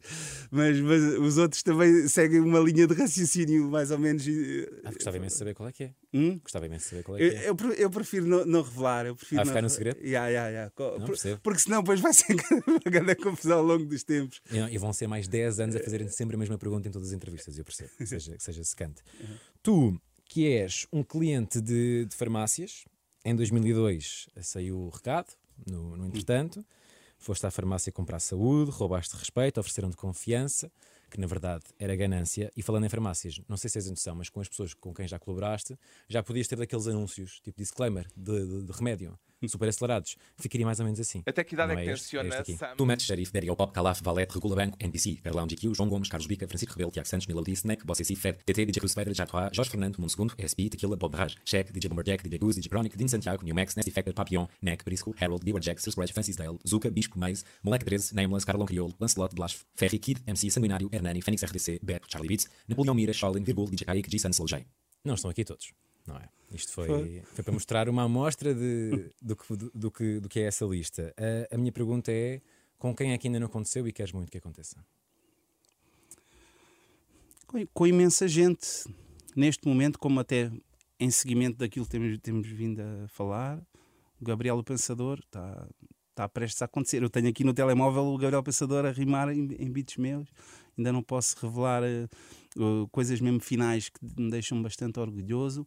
[0.51, 4.25] Mas, mas os outros também seguem uma linha de raciocínio mais ou menos.
[4.85, 5.95] Ah, gostava imenso de saber qual é que é.
[6.13, 6.41] Hum?
[6.43, 7.49] Gostava imenso de saber qual é Eu, que é.
[7.49, 9.07] eu, pre- eu prefiro não, não revelar.
[9.07, 10.01] Eu prefiro Ah, ficar no segredo?
[10.01, 10.73] Yeah, yeah, yeah.
[10.99, 12.35] Não, por- porque senão depois vai ser
[12.67, 14.41] uma grande confusão ao longo dos tempos.
[14.51, 17.15] E, vão ser mais 10 anos a fazerem sempre a mesma pergunta em todas as
[17.15, 19.01] entrevistas, eu percebo, que seja, que seja secante.
[19.63, 22.85] Tu, que és um cliente de, de farmácias,
[23.25, 25.33] em 2002 saiu o recado,
[25.71, 26.65] no, no entretanto,
[27.19, 30.71] foste à farmácia comprar saúde, roubaste respeito, ofereceram-te confiança,
[31.11, 32.51] que na verdade era ganância.
[32.57, 34.93] E falando em farmácias, não sei se és a noção, mas com as pessoas com
[34.93, 39.17] quem já colaboraste, já podias ter daqueles anúncios, tipo disclaimer, de, de- de remédio,
[39.49, 40.17] super acelerados.
[40.37, 41.23] Ficaria mais ou menos assim.
[41.27, 42.57] Até que idade Não é que este aqui.
[42.57, 42.77] Sam?
[42.77, 46.47] Tumet, Xerife, Berry, Pop, Calaf, Valete, Regula Banco, NBC, Perlão GQ, João Gomes, Carlos Bica,
[46.47, 49.99] Francisco Rebelo, Tiago Santos, Melody, Snack, Bossy C, Fed, TT, DJ Cruzeiro, Jatoa, Jorge Fernando,
[49.99, 53.45] Mundo Segundo, SP, Tequila, Bob Raj, Check, DJ Bomberjack, DJ Goose, DJ Chronic, Dean Santiago,
[53.45, 56.91] New Max, Nasty Factor, Papillon, Neck, Briscoe, Harold, Beware Jack, Sir Scratch, Francis Dale, Zuka,
[56.91, 61.43] Bispo, Maze, Moleque 13, Nameless, Carlão Crioulo, Lancelot, Blasf, Ferry, Kid, MC, Sanguinário, Hernani, Fênix
[61.43, 64.19] RDC, Beto, Charlie Beats, Napoleão Mira, Shaolin, Virgul, DJ Kaique, G.
[64.19, 64.67] J.
[65.05, 65.73] Não estão aqui todos,
[66.07, 66.29] não é?
[66.55, 67.45] Isto foi, foi.
[67.45, 71.15] para mostrar uma amostra de, do, que, do, do que, do que é essa lista.
[71.17, 72.43] A, a minha pergunta é:
[72.79, 74.85] com quem é que ainda não aconteceu e queres muito que aconteça?
[77.47, 78.85] Com, com imensa gente.
[79.35, 80.51] Neste momento, como até
[81.01, 83.59] em seguimento daquilo que temos, temos vindo a falar,
[84.21, 85.67] o Gabriel o Pensador está,
[86.11, 87.03] está prestes a acontecer.
[87.03, 90.29] Eu tenho aqui no telemóvel o Gabriel Pensador a rimar em, em beats meus.
[90.77, 92.09] Ainda não posso revelar eh,
[92.57, 95.67] uh, coisas mesmo finais que me deixam bastante orgulhoso,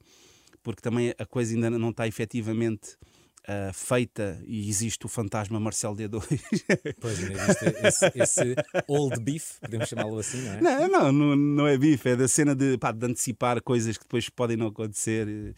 [0.64, 2.98] porque também a coisa ainda não está efetivamente
[3.46, 6.42] uh, feita e existe o fantasma Marcelo D2.
[7.00, 8.56] Pois, ainda existe esse, esse
[8.88, 10.62] old beef, podemos chamá-lo assim, não é?
[10.62, 14.04] Não, não, não, não é bife, é da cena de, pá, de antecipar coisas que
[14.04, 15.56] depois podem não acontecer.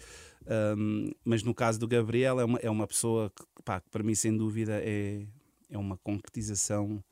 [0.77, 4.03] Um, mas no caso do Gabriel, é uma, é uma pessoa que, pá, que para
[4.03, 5.25] mim, sem dúvida, é,
[5.69, 7.03] é uma concretização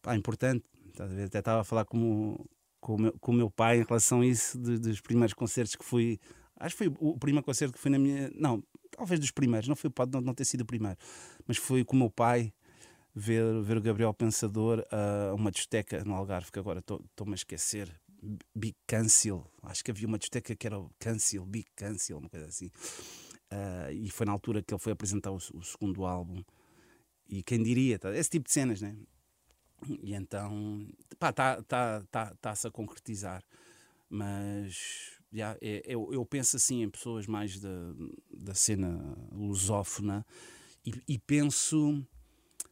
[0.00, 0.64] pá, importante.
[0.98, 1.98] Até estava a falar com,
[2.34, 2.46] o-
[2.80, 5.74] com, o meu, com o meu pai em relação a isso, de- dos primeiros concertos
[5.76, 6.18] que fui.
[6.56, 8.30] Acho que foi o primeiro concerto que fui na minha.
[8.34, 10.96] Não, talvez dos primeiros, não foi, pode não, não ter sido o primeiro,
[11.46, 12.52] mas foi com o meu pai
[13.14, 18.00] ver, ver o Gabriel Pensador a uma discoteca no Algarve, que agora estou-me a esquecer.
[18.54, 22.46] Big Cancel, acho que havia uma discoteca que era o Cancel, Big Cancel, uma coisa
[22.46, 22.70] assim.
[23.50, 26.40] Ah, e foi na altura que ele foi apresentar o, o segundo álbum.
[27.28, 28.14] E quem diria, tá?
[28.16, 28.94] esse tipo de cenas, né?
[30.02, 30.86] E então,
[31.18, 33.42] pá, está tá, tá, tá-se a concretizar.
[34.08, 37.94] Mas, já, é- eu, eu penso assim em pessoas mais da,
[38.30, 40.24] da cena lusófona
[40.84, 42.04] e, e penso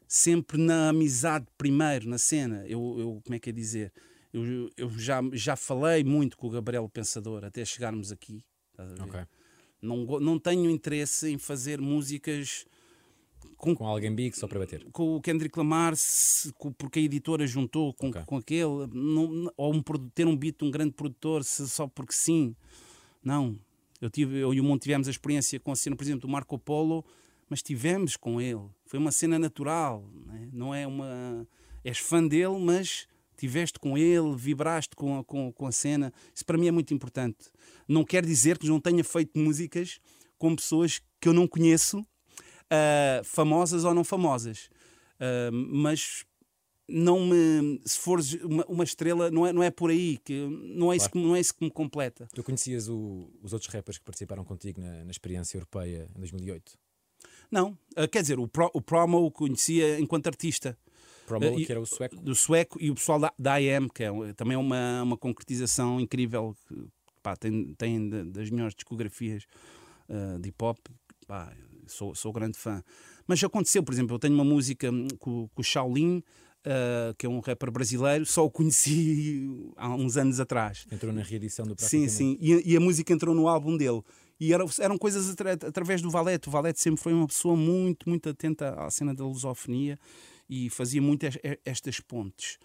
[0.06, 2.66] sempre na amizade primeiro, na cena.
[2.66, 3.92] Eu, eu como é que é dizer?
[4.32, 8.44] Eu, eu já, já falei muito com o Gabriel Pensador até chegarmos aqui.
[8.72, 9.02] estás a ver?
[9.02, 9.20] Ok.
[9.82, 12.66] Não, não tenho interesse em fazer músicas
[13.56, 14.86] com, Com alguém big só para bater.
[14.92, 18.22] com o Kendrick Lamar se- com- porque a editora juntou com, Ok.
[18.26, 19.82] com aquele não, ou um,
[20.14, 22.54] ter um beat de um grande produtor se- só porque sim
[23.22, 23.58] não
[24.00, 26.28] eu, tive, eu e o Mundo tivemos a experiência com a cena por exemplo do
[26.28, 27.04] Marco Polo
[27.48, 30.48] mas tivemos com ele foi uma cena natural né?
[30.52, 31.46] não é uma
[31.84, 36.44] és fã dele mas tiveste com ele vibraste com a, com, com a cena isso
[36.46, 37.50] para mim é muito importante
[37.86, 39.98] não quer dizer que não tenha feito músicas
[40.38, 42.02] com pessoas que eu não conheço
[42.70, 44.70] ah, famosas ou não famosas.
[45.18, 46.24] Ah, mas
[46.88, 47.80] não me.
[47.84, 51.10] Se fores uma, uma estrela, não é, não é por aí, que não é, isso
[51.10, 52.26] que, não é isso que me completa.
[52.34, 56.76] Tu conhecias o- os outros rappers que participaram contigo na, na experiência europeia em 2008?
[57.50, 60.76] Não, Ah, quer dizer, o, pro, o Promo o conhecia enquanto artista.
[61.26, 62.16] Promo, e- que era o sueco.
[62.16, 66.00] Do sueco e o pessoal da, da IM, que é, também é uma, uma concretização
[66.00, 66.88] incrível, que,
[67.22, 69.44] pá, tem, tem da- das melhores discografias
[70.08, 70.78] ah, de hip hop.
[71.28, 71.52] Pá,
[71.92, 72.82] sou, sou grande fã.
[73.26, 76.22] Mas aconteceu, por exemplo, eu tenho uma música hum, com, com o Shaolin,
[76.64, 80.86] ah, que é um rapper brasileiro, só o conheci há uns anos atrás.
[80.90, 82.36] Entrou na reedição do Sim, sim.
[82.40, 84.02] E, e a música entrou no álbum dele.
[84.38, 86.48] E eram, eram coisas atra- através do Valete.
[86.48, 89.98] O Valete sempre foi uma pessoa muito, muito atenta à cena da lusofonia
[90.48, 92.58] e fazia muito es- estas pontes.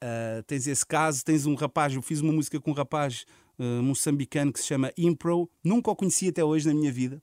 [0.00, 3.24] Ah, tens esse caso, tens um rapaz, eu fiz uma música com um rapaz
[3.58, 7.20] ah, moçambicano que se chama Impro, nunca o conheci até hoje na minha vida.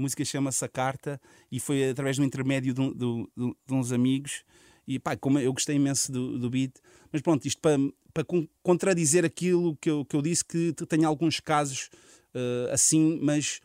[0.00, 1.20] A música chama-se A Carta
[1.52, 4.42] e foi através do intermédio de, um- do- de uns amigos.
[4.88, 6.72] E pá, como eu gostei imenso do, do beat,
[7.12, 7.76] mas pronto, isto para,
[8.14, 11.90] para con- contradizer aquilo que eu, que eu disse, que tem alguns casos
[12.34, 13.60] ah, assim, mas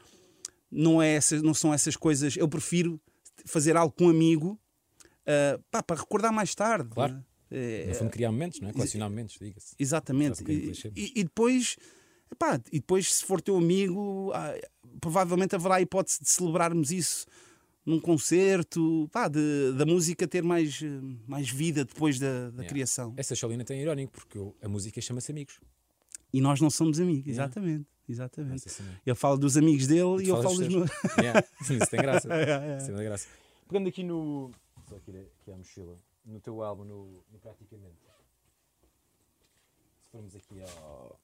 [0.69, 2.35] não, é essas, não são essas coisas.
[2.35, 2.99] Eu prefiro
[3.45, 4.59] fazer algo com um amigo
[5.25, 6.89] ah, pá, para recordar mais tarde.
[6.89, 7.13] Claro.
[7.13, 7.23] né?
[7.49, 8.73] É, No fundo, criar momentos, não é?
[8.73, 9.73] Colecionar momentos, diga-se.
[9.79, 10.43] Exatamente.
[10.43, 10.91] Um E, clichê.
[10.95, 11.77] e- e depois,
[12.31, 14.53] epá, e depois, se for teu amigo, ah,
[15.01, 17.25] provavelmente haverá a hipótese de celebrarmos isso
[17.85, 20.87] num concerto, pá, de, da música ter mais, eh,
[21.27, 22.67] mais vida depois da, da Yeah.
[22.69, 23.13] criação.
[23.15, 25.59] Essa Cholina tem irónico, porque a música chama-se Amigos.
[26.33, 27.43] E nós não somos amigos, Yeah.
[27.45, 27.85] exatamente.
[28.09, 28.69] Exatamente.
[28.69, 29.01] Cena.
[29.05, 30.89] Ele fala dos amigos dele e eu falo dos meus.
[31.19, 31.41] Yeah.
[31.63, 32.27] Sim, isso tem graça.
[32.27, 32.77] Yeah, yeah.
[32.83, 33.27] Isso tem graça.
[33.67, 34.51] Pegando aqui no.
[34.87, 35.11] Só aqui,
[35.41, 35.97] aqui à mochila.
[36.25, 37.95] No teu álbum, no, no Praticamente.
[40.03, 41.19] Se formos aqui ao.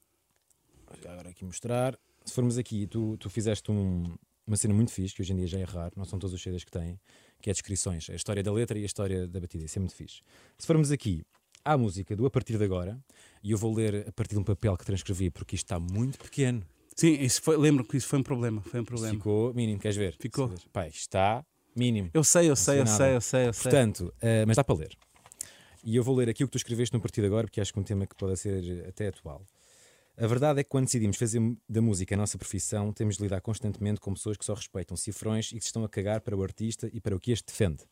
[1.06, 1.98] Agora aqui mostrar.
[2.26, 5.48] Se formos aqui, tu, tu fizeste um- uma cena muito fixe, que hoje em dia
[5.48, 7.00] já é raro, não são todos os CDs que têm,
[7.42, 9.64] que é descrições, a história da letra e a história da batida.
[9.66, 10.22] Isso é muito fixe.
[10.58, 11.24] Se formos aqui
[11.64, 13.00] à música do A Partir de Agora,
[13.44, 16.18] e eu vou ler a partir de um papel que transcrevi, porque isto está muito
[16.20, 16.64] pequeno.
[16.96, 18.62] Sim, isso foi, lembro que isso foi um problema.
[18.62, 19.14] Foi um problema.
[19.16, 20.16] Ficou mínimo, queres ver?
[20.20, 20.50] Ficou.
[20.54, 20.68] Isto
[21.00, 22.10] está mínimo.
[22.14, 23.72] Eu sei, eu sei, eu sei eu sei, eu sei.
[23.72, 24.98] Portanto, eh, mas dá para ler.
[25.84, 27.80] E eu vou ler aqui o que tu escreveste no partido agora, porque acho que
[27.80, 29.42] é um tema que pode ser até atual.
[30.18, 33.42] A verdade é que quando decidimos fazer da música a nossa profissão, temos de lidar
[33.42, 36.44] constantemente com pessoas que só respeitam cifrões e que se estão a cagar para o
[36.44, 37.84] artista e para o que este defende.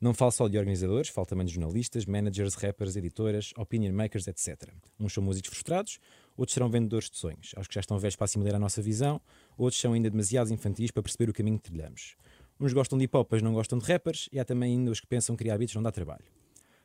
[0.00, 4.70] Não falo só de organizadores, falo também de jornalistas, managers, rappers, editoras, opinion makers, etc.
[4.98, 5.98] Uns são músicos frustrados,
[6.36, 7.52] outros serão vendedores de sonhos.
[7.56, 9.20] Aos que já estão velhos para assimilar a nossa visão,
[9.56, 12.16] outros são ainda demasiados infantis para perceber o caminho que trilhamos.
[12.60, 15.00] Uns gostam de hip hop, mas não gostam de rappers, e há também ainda os
[15.00, 16.24] que pensam que criar beats não dá trabalho.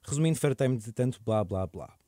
[0.03, 1.98] Resumindo, fartei-me de tanto blá blá blá.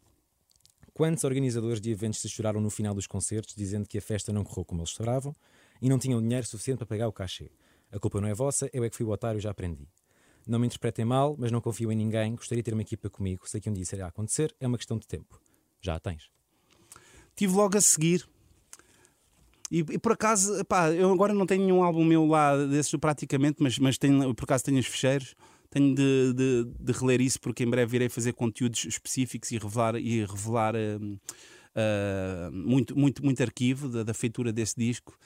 [0.94, 4.44] Quantos organizadores de eventos se choraram no final dos concertos dizendo que a festa não
[4.44, 5.34] correu como eles esperavam
[5.82, 7.50] e não tinham dinheiro suficiente para pagar o cachê?
[7.92, 9.88] A culpa não é vossa, eu é que fui o otário e já aprendi.
[10.48, 13.48] Não me interpretem mal, mas não confio em ninguém, gostaria de ter uma equipa comigo,
[13.48, 15.40] sei que um dia isso irá acontecer, é uma questão de tempo.
[15.82, 16.30] Já a tens.
[17.36, 18.28] Tive logo a seguir.
[19.70, 23.62] E, e por acaso, epá, eu agora não tenho nenhum álbum meu lá desses praticamente,
[23.62, 25.36] mas, mas tenho, por acaso tenho os fecheiros.
[25.72, 29.96] Tenho de, de, de reler isso porque em breve irei fazer conteúdos específicos e revelar,
[29.96, 31.18] e revelar hum,
[31.74, 35.18] ah, muito, muito, muito arquivo da, da feitura desse disco.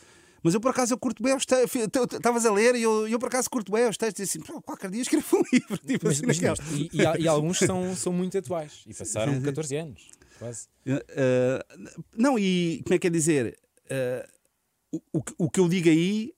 [0.43, 1.81] Mas eu por acaso eu curto bem os textos.
[2.13, 4.19] Estavas a ler e eu, eu por acaso curto bem os textos.
[4.19, 5.77] E assim, "Pô, qualquer dia escrevo um livro.
[5.79, 9.41] Tipo, Mas, assim, mas não, e, e e alguns são, são muito atuais e passaram
[9.41, 10.67] 14 anos, quase.
[10.85, 13.57] Uh, não, e como é que é dizer?
[13.85, 16.31] Uh, o, o, que- o que eu digo aí,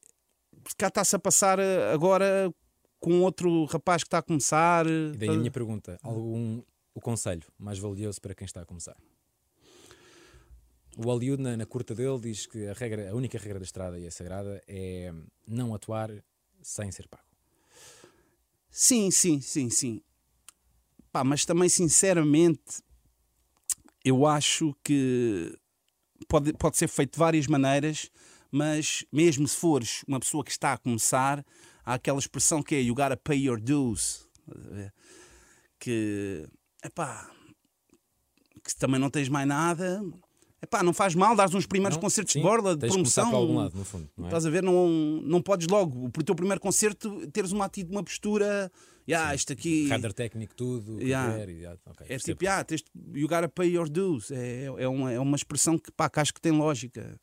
[0.78, 2.50] cá está-se a passar uh, agora
[3.00, 4.86] com outro rapaz que está a começar.
[4.86, 6.62] uh, E daí a minha pergunta: algum
[6.94, 8.98] o conselho mais valioso para quem está a começar?
[10.98, 14.00] O Hollywood, na, na curta dele, diz que a, regra, a única regra da estrada
[14.00, 15.14] e a sagrada é
[15.48, 16.10] não atuar
[16.62, 17.24] sem ser pago.
[18.72, 20.02] Sim, sim, sim, sim.
[21.12, 22.82] Pá, mas também, sinceramente,
[24.04, 25.56] eu acho que
[26.28, 28.10] pode, pode ser feito de várias maneiras,
[28.52, 31.46] mas mesmo se fores uma pessoa que está a começar,
[31.88, 34.28] há aquela expressão que é you gotta pay your dues.
[35.80, 36.46] Que,
[36.84, 37.30] epá,
[38.64, 40.02] que se também não tens mais nada,
[40.62, 42.02] epá, não faz mal, dás uns primeiros Não?
[42.02, 43.30] concertos Sim, de borda, de promoção.
[43.30, 44.28] por algum lado, no fundo, não é?
[44.30, 44.64] Estás a ver?
[44.64, 44.88] Não,
[45.24, 48.72] não podes logo, por teu primeiro concerto, teres uma, ati- uma postura.
[49.08, 49.88] Yeah, isto aqui.
[49.88, 51.30] Radar técnico, tudo, Yeah.
[51.32, 54.32] qualquer, e, ah, ok, É tipo, ah, tens, you gotta pay your dues.
[54.32, 57.18] É, é, uma, é uma expressão que, pá, que acho que tem lógica.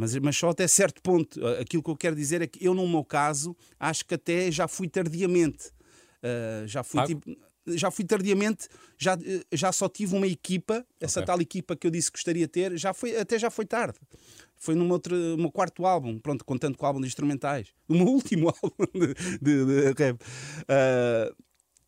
[0.00, 1.44] Mas, mas só até certo ponto.
[1.60, 4.66] Aquilo que eu quero dizer é que eu, no meu caso, acho que até já
[4.66, 5.70] fui tardiamente.
[6.22, 7.30] Ah, já fui tipo.
[7.66, 9.16] Já fui tardiamente, já,
[9.52, 11.26] já só tive uma equipa, essa Ok.
[11.26, 13.98] tal equipa que eu disse que gostaria de ter, já foi, até já foi tarde.
[14.56, 17.68] Foi no meu, outro- meu quarto álbum, pronto, contando com o álbum de instrumentais.
[17.86, 20.18] No meu último álbum de, de, de rap.
[20.66, 21.30] Ah,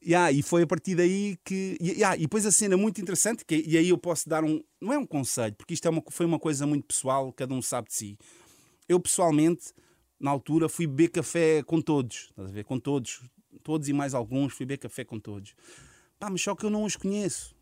[0.04, 1.76] Yeah, e foi a partir daí que.
[1.80, 4.60] e- yeah, e depois a cena muito interessante, que, e aí eu posso dar um.
[4.80, 7.62] Não é um conselho, porque isto é uma, foi uma coisa muito pessoal, cada um
[7.62, 8.18] sabe de si.
[8.88, 9.72] Eu pessoalmente,
[10.18, 12.28] na altura, fui beber café com todos.
[12.30, 12.64] Estás a ver?
[12.64, 13.20] Com todos.
[13.62, 15.54] Todos e mais alguns, fui beber café com todos.
[16.18, 17.54] Pá, mas só que eu não os conheço.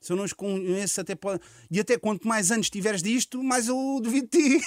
[0.00, 1.42] Se eu não os conheço, até pode.
[1.70, 4.64] E até quanto mais anos tiveres disto, mais eu duvido de ti.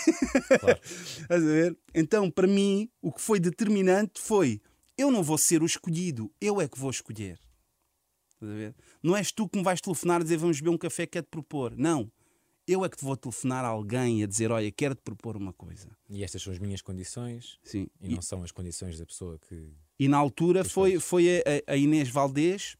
[1.21, 1.77] Estás a ver?
[1.93, 4.59] Então, para mim, o que foi determinante foi:
[4.97, 7.39] eu não vou ser o escolhido, eu é que vou escolher.
[8.33, 8.75] Estás a ver?
[9.01, 11.21] Não és tu que me vais telefonar e dizer vamos beber um café que é
[11.21, 11.75] de propor.
[11.75, 12.11] Não.
[12.67, 15.89] eu é que te vou telefonar a alguém a dizer: Olha, quero-te propor uma coisa.
[16.09, 17.87] E estas são as minhas condições Sim.
[18.01, 19.73] e não são as condições da pessoa que.
[19.99, 22.77] E na altura foi, foi a, a Inês Valdez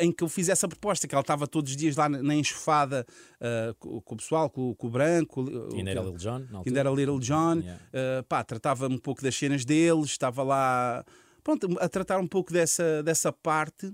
[0.00, 3.06] em que eu fiz essa proposta, que ela estava todos os dias lá na enxofada
[3.40, 5.40] eh, com, com o pessoal, com, com o branco.
[5.74, 7.82] Ainda era Little John, ainda era Little John, Yeah.
[7.92, 11.04] eh, pá, tratava um pouco das cenas deles, estava lá
[11.42, 13.92] pronto, a tratar um pouco dessa, dessa parte,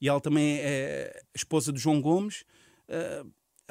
[0.00, 2.44] e ela também é esposa do João Gomes,
[2.88, 3.24] eh,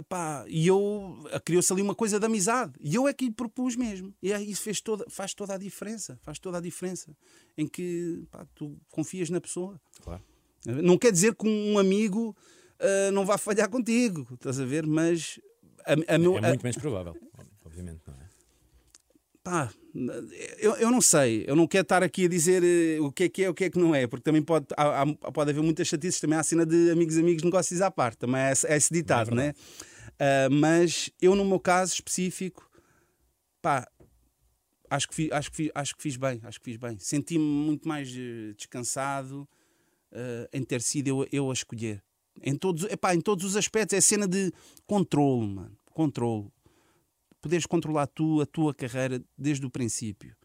[0.08, 3.32] pá, e eu eh, criou-se ali uma coisa de amizade, e eu é que lhe
[3.32, 7.15] propus mesmo, e aí isso fez toda, faz toda a diferença, faz toda a diferença,
[7.58, 9.80] em que pá, tu confias na pessoa.
[10.01, 10.23] Claro.
[10.65, 12.36] Não quer dizer que um amigo
[12.80, 14.86] eh, não vá falhar contigo, estás a ver?
[14.86, 15.39] Mas
[15.86, 17.15] a, a meu, É a- muito menos provável,
[17.65, 18.25] obviamente, não é?
[19.43, 19.71] Pá,
[20.58, 23.30] eu, eu não sei, eu não quero estar aqui a dizer eh, o que é
[23.30, 25.62] que é o que é que não é, porque também pode, há- há- pode haver
[25.62, 28.65] muitas chatices, também há a cena de amigos, amigos, negócios à parte, também é, esse-
[28.67, 29.54] é esse ditado, Não é né?
[30.19, 32.67] Ah, mas eu, no meu caso específico,
[33.62, 33.88] pá,
[34.89, 36.97] acho que, fi- acho, que, fi- acho que fiz bem, acho que fiz bem.
[36.97, 39.47] Senti-me muito mais eh, descansado
[40.15, 42.04] eh, em ter sido eu, eu a escolher.
[42.41, 44.51] Em todos, epá, em todos os aspectos, é cena de
[44.88, 46.49] controle, mano, controle
[47.45, 50.36] poderes controlar tu a tua carreira desde o princípio.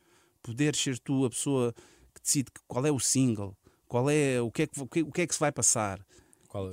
[0.42, 1.72] Poderes ser tu a pessoa
[2.14, 3.56] que decide qual é o single,
[3.88, 5.98] qual é o que é que, o que, o que, é que se vai passar.
[6.46, 6.66] Qual,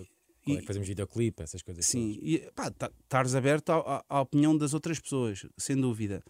[0.43, 1.85] qual é que fazemos videoclipe, essas coisas.
[1.85, 2.19] Sim,
[2.53, 6.21] tá- estares aberto à, à- opinião das outras pessoas, sem dúvida.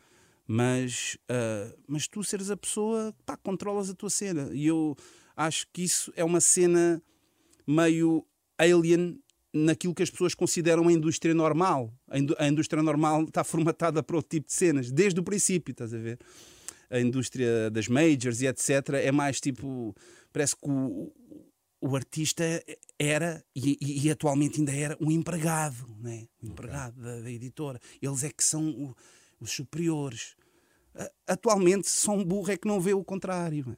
[0.46, 4.52] Mas, ah, mas tu seres a pessoa, pá, controlas a tua cena.
[4.54, 4.96] E eu
[5.38, 7.02] acho que isso é uma cena
[7.66, 8.26] meio
[8.58, 9.20] alien
[9.54, 11.94] naquilo que as pessoas consideram a indústria normal.
[12.10, 15.72] A, indú- a indústria normal está formatada para outro tipo de cenas, desde o princípio,
[15.72, 16.20] estás a ver?
[16.90, 18.70] A indústria das majors e etc.
[19.04, 19.96] é mais tipo.
[20.32, 21.12] Parece que o,
[21.82, 22.44] o artista
[22.98, 26.28] era e, e- e atualmente ainda era um empregado, né?
[26.42, 27.80] um empregado da, da editora.
[28.02, 28.96] Eles é que são o-
[29.40, 30.36] os superiores.
[31.28, 33.78] Atualmente, só um burro é que não vê o contrário.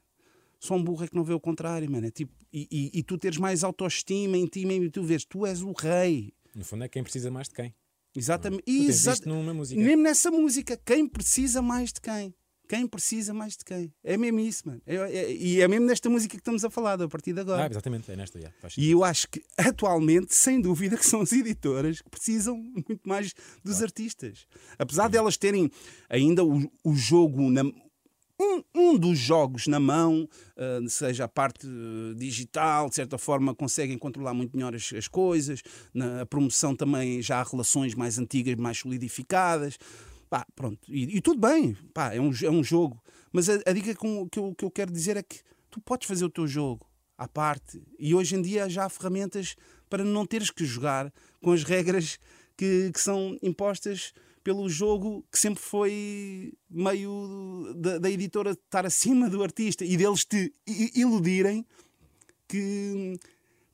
[0.60, 2.06] Só um burro é que não vê o contrário, mano.
[2.08, 5.24] É tipo, e, e- e tu teres mais autoestima em ti mesmo e tu vês,
[5.24, 6.34] tu és o rei.
[6.54, 7.74] No fundo é quem precisa mais de quem.
[8.16, 8.64] Exatamente.
[8.68, 9.80] Exa- isto numa música.
[9.80, 12.34] Mesmo nessa música, quem precisa mais de quem?
[12.68, 13.92] Quem precisa mais de quem?
[14.04, 14.80] É mesmo isso, mano.
[14.86, 17.64] É- é- e é mesmo nesta música que estamos a falar, a partir de agora.
[17.64, 18.52] Ah, exatamente, é nesta, já.
[18.78, 23.34] E eu acho que atualmente, sem dúvida, que são as editoras que precisam muito mais
[23.64, 24.46] dos artistas.
[24.78, 25.72] Apesar delas terem
[26.10, 27.64] ainda o, o jogo na.
[28.42, 33.54] Um, um dos jogos na mão, ah, seja a parte eh, digital, de certa forma
[33.54, 35.62] conseguem controlar muito melhor as, as coisas.
[35.94, 39.78] Na promoção também já há relações mais antigas, mais solidificadas.
[40.30, 40.80] Pá, pronto.
[40.88, 43.02] E, e tudo bem, pá, é, um, é um jogo.
[43.34, 46.08] Mas a, a dica com- que eu, que eu quero dizer é que tu podes
[46.08, 47.82] fazer o teu jogo à parte.
[48.00, 49.56] E hoje em dia já há ferramentas
[49.90, 52.18] para não teres que jogar com as regras
[52.56, 54.14] que, que são impostas
[54.50, 60.26] pelo jogo que sempre foi meio da, da editora estar acima do artista e deles
[60.26, 60.52] te
[60.96, 61.64] iludirem
[62.48, 63.20] que,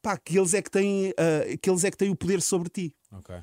[0.02, 2.68] pá, que eles é que têm ah, que eles é que têm o poder sobre
[2.68, 2.94] ti.
[3.10, 3.34] Ok.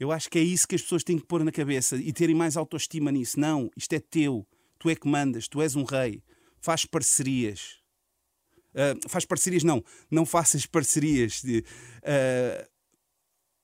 [0.00, 2.34] Eu acho que é isso que as pessoas têm que pôr na cabeça e terem
[2.34, 3.38] mais autoestima nisso.
[3.38, 4.44] Não, isto é teu,
[4.76, 6.20] tu é que mandas, tu és um rei,
[6.60, 7.78] faz parcerias.
[8.74, 11.44] Ah, faz parcerias, não, não faças parcerias.
[12.02, 12.68] Ah,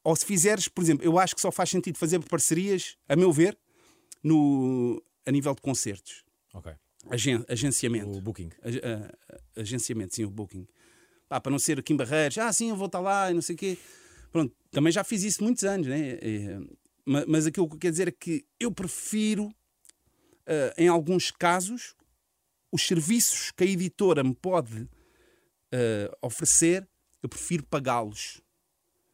[0.08, 3.30] ou se fizeres, por exemplo, eu acho que só faz sentido fazer parcerias, a meu
[3.30, 3.58] ver,
[4.22, 6.24] no, a nível de concertos.
[6.54, 6.72] Ok.
[7.10, 8.10] Agen, agenciamento.
[8.16, 8.50] O booking.
[8.62, 9.12] Ag-
[9.54, 10.66] agenciamento, sim, o booking.
[11.28, 13.42] Pá, para não ser aqui em Barreiros, ah, sim, eu vou estar lá e não
[13.42, 13.76] sei o quê.
[14.32, 16.18] Pronto, também já fiz isso muitos anos, né?
[16.22, 16.58] É,
[17.04, 19.54] ma- mas aquilo que eu quero dizer é que eu prefiro,
[20.46, 21.94] ah, em alguns casos,
[22.72, 24.88] os serviços que a editora me pode
[25.72, 26.88] ah, oferecer,
[27.22, 28.40] eu prefiro pagá-los.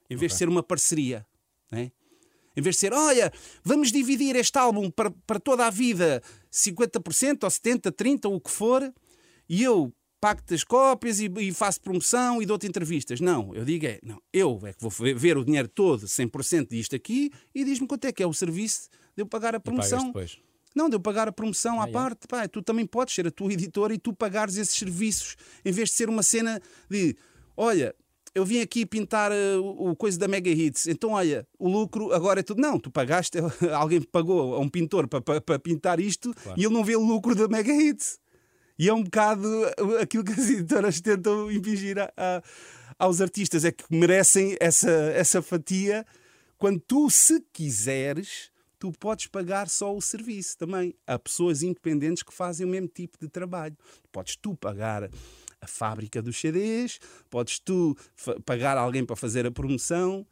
[0.08, 1.26] Em vez de ser uma parceria,
[1.70, 1.90] né?
[2.56, 3.32] Em vez de ser, olha,
[3.64, 8.40] vamos dividir este álbum para, para toda a vida, 50% ou 70%, 30%, ou o
[8.40, 8.92] que for,
[9.48, 13.20] e eu pago-te as cópias e, e faço promoção e dou-te entrevistas.
[13.20, 16.94] Não, eu digo é, não, eu é que vou ver, o dinheiro todo, 100% disto
[16.94, 20.12] aqui, e diz-me quanto é que é o serviço de eu pagar a promoção.
[20.74, 21.92] Não, de eu pagar a promoção à Ah, é?
[21.92, 25.70] parte, pá, tu também podes ser a tua editora e tu pagares esses serviços, em
[25.70, 27.16] vez de ser uma cena de
[27.56, 27.94] olha,
[28.34, 32.12] eu vim aqui pintar eh, o, o coisa da Mega Hits, então olha, o lucro
[32.12, 32.60] agora é tudo.
[32.60, 33.38] Não, tu pagaste,
[33.74, 36.60] alguém pagou a um pintor para, para, para pintar isto Claro.
[36.60, 38.18] e ele não vê o lucro da Mega Hits.
[38.78, 39.48] E é um bocado
[40.00, 42.42] aquilo que as editoras tentam impingir a- a-
[42.98, 46.04] aos artistas, é que merecem essa, essa fatia
[46.58, 50.94] quando tu, se quiseres, tu podes pagar só o serviço também.
[51.06, 53.76] Há pessoas independentes que fazem o mesmo tipo de trabalho.
[54.12, 55.08] Podes tu pagar
[55.64, 56.98] a fábrica dos CDs,
[57.28, 57.96] podes tu
[58.44, 60.26] pagar alguém para fazer a promoção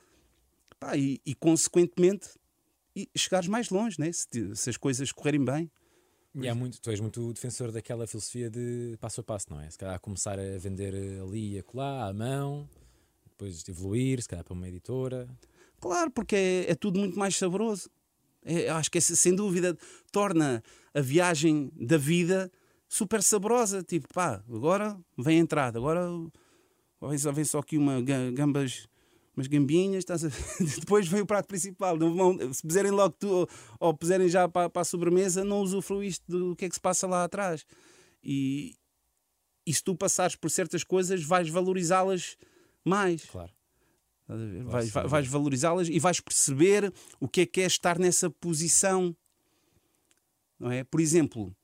[0.78, 2.28] pá, e, e, consequentemente,
[2.94, 4.10] e chegares mais longe, né?
[4.12, 5.70] se, se as coisas correrem bem.
[6.34, 9.68] E há muito, tu és muito defensor daquela filosofia de passo a passo, não é?
[9.68, 12.66] Se calhar começar a vender ali e acolá, à mão,
[13.28, 15.28] depois evoluir, se calhar para uma editora.
[15.78, 17.90] Claro, porque é, é tudo muito mais saboroso.
[18.44, 19.76] É, acho que é, sem dúvida
[20.10, 20.62] torna
[20.94, 22.50] a viagem da vida
[22.92, 23.82] super saborosa.
[23.82, 26.06] Tipo, pá, agora vem a entrada, agora
[27.34, 28.86] vem só, aqui uma ga- gambas,
[29.34, 30.28] umas gambinhas, estás a...
[30.78, 31.96] depois vem o prato principal.
[31.96, 33.48] Não se puserem logo tu
[33.80, 37.06] ou, puserem já para, para a sobremesa, não usufruíste do que é que se passa
[37.06, 37.64] lá atrás.
[38.22, 38.76] E,
[39.66, 42.36] e se tu passares por certas coisas, vais valorizá-las
[42.84, 43.24] mais.
[43.24, 43.50] Claro.
[44.28, 44.92] Vais, ser.
[44.92, 49.16] vai- vais valorizá-las e vais perceber o que é que é estar nessa posição.
[50.60, 50.84] Não é?
[50.84, 51.54] Por exemplo,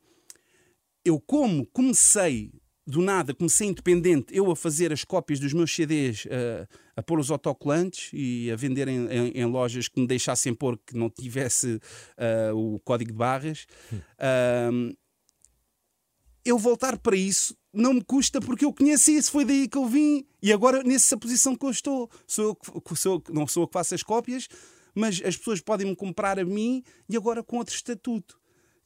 [1.05, 2.53] eu como comecei
[2.87, 7.19] do nada, comecei independente, eu a fazer as cópias dos meus CDs, eh, a pôr
[7.21, 11.11] os autocolantes e a vender em, em- em lojas que me deixassem pôr que não
[11.11, 11.79] tivesse
[12.17, 13.67] eh, o código de barras.
[14.19, 14.93] Ahm,
[16.45, 19.87] eu voltar para isso não me custa porque eu conheço isso, foi daí que eu
[19.87, 22.11] vim e agora nessa posição que eu estou.
[22.27, 24.49] Sou eu que, sou não sou eu que faço as cópias,
[24.95, 28.41] mas as pessoas podem me comprar a mim e agora com outro estatuto,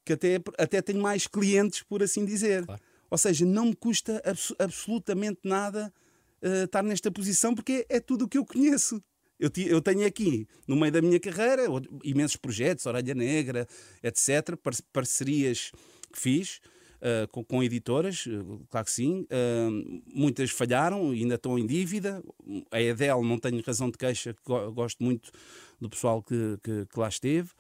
[0.05, 2.65] que até, até tenho mais clientes, por assim dizer.
[2.67, 2.81] Claro.
[3.11, 5.93] Ou seja, não me custa abso- absolutamente nada
[6.41, 9.03] eh, estar nesta posição porque é tudo o que eu conheço.
[9.39, 11.65] Eu, eu tenho aqui, no meio da minha carreira,
[12.05, 13.67] imensos projetos, Orelha Negra,
[14.03, 15.73] etc., par- parcerias
[16.13, 16.61] que fiz
[16.99, 19.23] uh, com, com editoras, uh, claro que sim.
[19.31, 22.23] Uh, muitas falharam, ainda estão em dívida.
[22.71, 25.31] A Edel não tenho razão de queixa, go- gosto muito
[25.81, 27.51] do pessoal que, que, que lá esteve.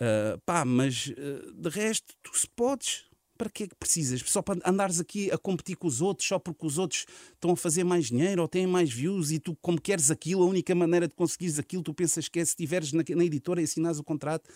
[0.00, 3.06] Uh, pá, mas uh, de resto, tu se podes.
[3.36, 4.20] Para que é que precisas?
[4.26, 7.56] Só para andares aqui a competir com os outros, só porque os outros estão a
[7.56, 11.06] fazer mais dinheiro ou têm mais views e tu, como queres aquilo, a única maneira
[11.06, 14.02] de conseguires aquilo, tu pensas que é se estiveres na, na editora e assinares o
[14.02, 14.50] contrato,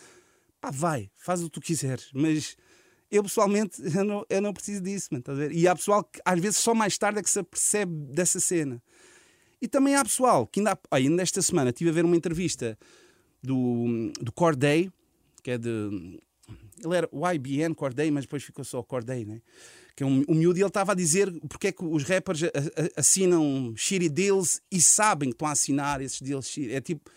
[0.60, 2.10] pá, vai, faz o que tu quiseres.
[2.12, 2.56] Mas
[3.08, 5.52] eu pessoalmente eu não, eu não preciso disso, man, ver?
[5.52, 8.82] E há pessoal que às vezes só mais tarde é que se apercebe dessa cena.
[9.60, 12.76] E também há pessoal que ainda, há- ainda esta semana estive a ver uma entrevista
[13.40, 14.90] do, do Corday,
[15.42, 15.68] que é de.
[16.84, 19.40] Ele era o IBN Corday, mas depois ficou só Corday, né?
[19.94, 22.40] Que é um, um miúdo e ele estava a dizer porque é que os rappers
[22.96, 26.54] assinam shitty deals e sabem que estão a assinar esses deals.
[26.70, 27.10] É tipo.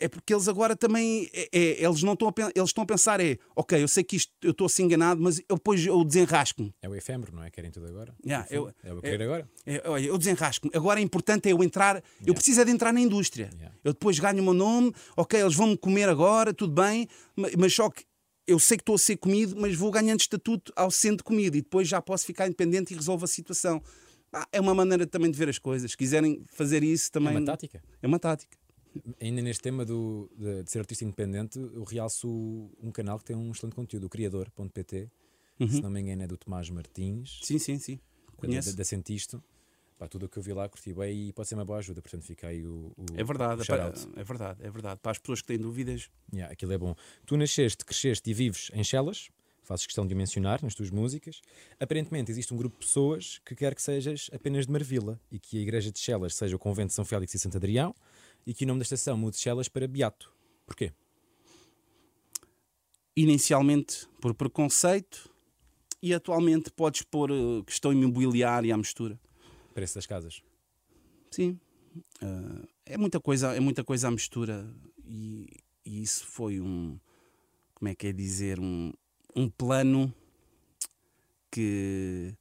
[0.00, 1.28] É porque eles agora também.
[1.32, 4.16] é- é- eles não estão a, eles estão a pensar, é ok, eu sei que
[4.16, 6.74] isto eu estou a ser enganado, mas eu depois eu desenrasco-me.
[6.80, 7.50] É o efêmero, não é?
[7.50, 8.14] Querem tudo agora.
[8.24, 9.48] Yeah, eu- é o querer agora.
[9.66, 10.72] É, olha, eu desenrasco-me.
[10.74, 12.02] Agora é importante é eu entrar.
[12.26, 13.50] Eu preciso é de entrar na indústria.
[13.54, 13.76] Yeah.
[13.84, 17.74] Eu depois ganho o meu nome, ok, eles vão-me comer agora, tudo bem, ma- mas
[17.74, 18.04] só que
[18.46, 21.60] eu sei que estou a ser comido, mas vou ganhando estatuto ao sendo comido e
[21.62, 23.80] depois já posso ficar independente e resolvo a situação.
[24.32, 25.90] Ah, é uma maneira também de ver as coisas.
[25.90, 27.34] Se quiserem fazer isso também.
[27.34, 27.82] É uma tática.
[28.02, 28.56] É uma tática.
[29.20, 32.28] Ainda neste tema do, de, de ser artista independente, eu realço
[32.82, 35.08] um canal que tem um excelente conteúdo, o criador.pt.
[35.68, 37.38] Se não me engano, é do Tomás Martins.
[37.42, 37.96] Sim, sim, sim.
[37.96, 38.70] da- Conheço.
[38.70, 39.42] Da, da Sentisto.
[39.98, 42.00] Pá, tudo o que eu vi lá curti bem e pode ser uma boa ajuda.
[42.00, 42.90] Portanto, fica aí o.
[42.96, 43.64] o É verdade, o
[44.16, 44.98] é, é verdade, é verdade.
[45.02, 46.94] Para as pessoas que têm dúvidas, Yeah, aquilo é bom.
[47.26, 49.28] Tu nasceste, cresceste e vives em Chelas,
[49.62, 51.42] fazes questão de o mencionar nas tuas músicas.
[51.78, 55.58] Aparentemente existe um grupo de pessoas que quer que sejas apenas de Marvila e que
[55.58, 57.94] a igreja de Chelas seja o convento de São Félix e Santo Adrião
[58.46, 60.32] e que o nome da estação mude Chelas para Beato.
[60.66, 60.92] Porquê?
[63.16, 65.30] inicialmente por preconceito
[66.02, 69.20] e atualmente podes pôr eh, questão imobiliária à mistura.
[69.74, 70.42] Preço das casas.
[71.30, 71.58] Sim.
[72.22, 74.66] Ah, é muita coisa, é muita coisa à mistura
[75.04, 75.48] e,
[75.84, 76.98] e isso foi um
[77.74, 78.92] como é que é dizer um,
[79.34, 80.12] um plano
[81.50, 82.34] que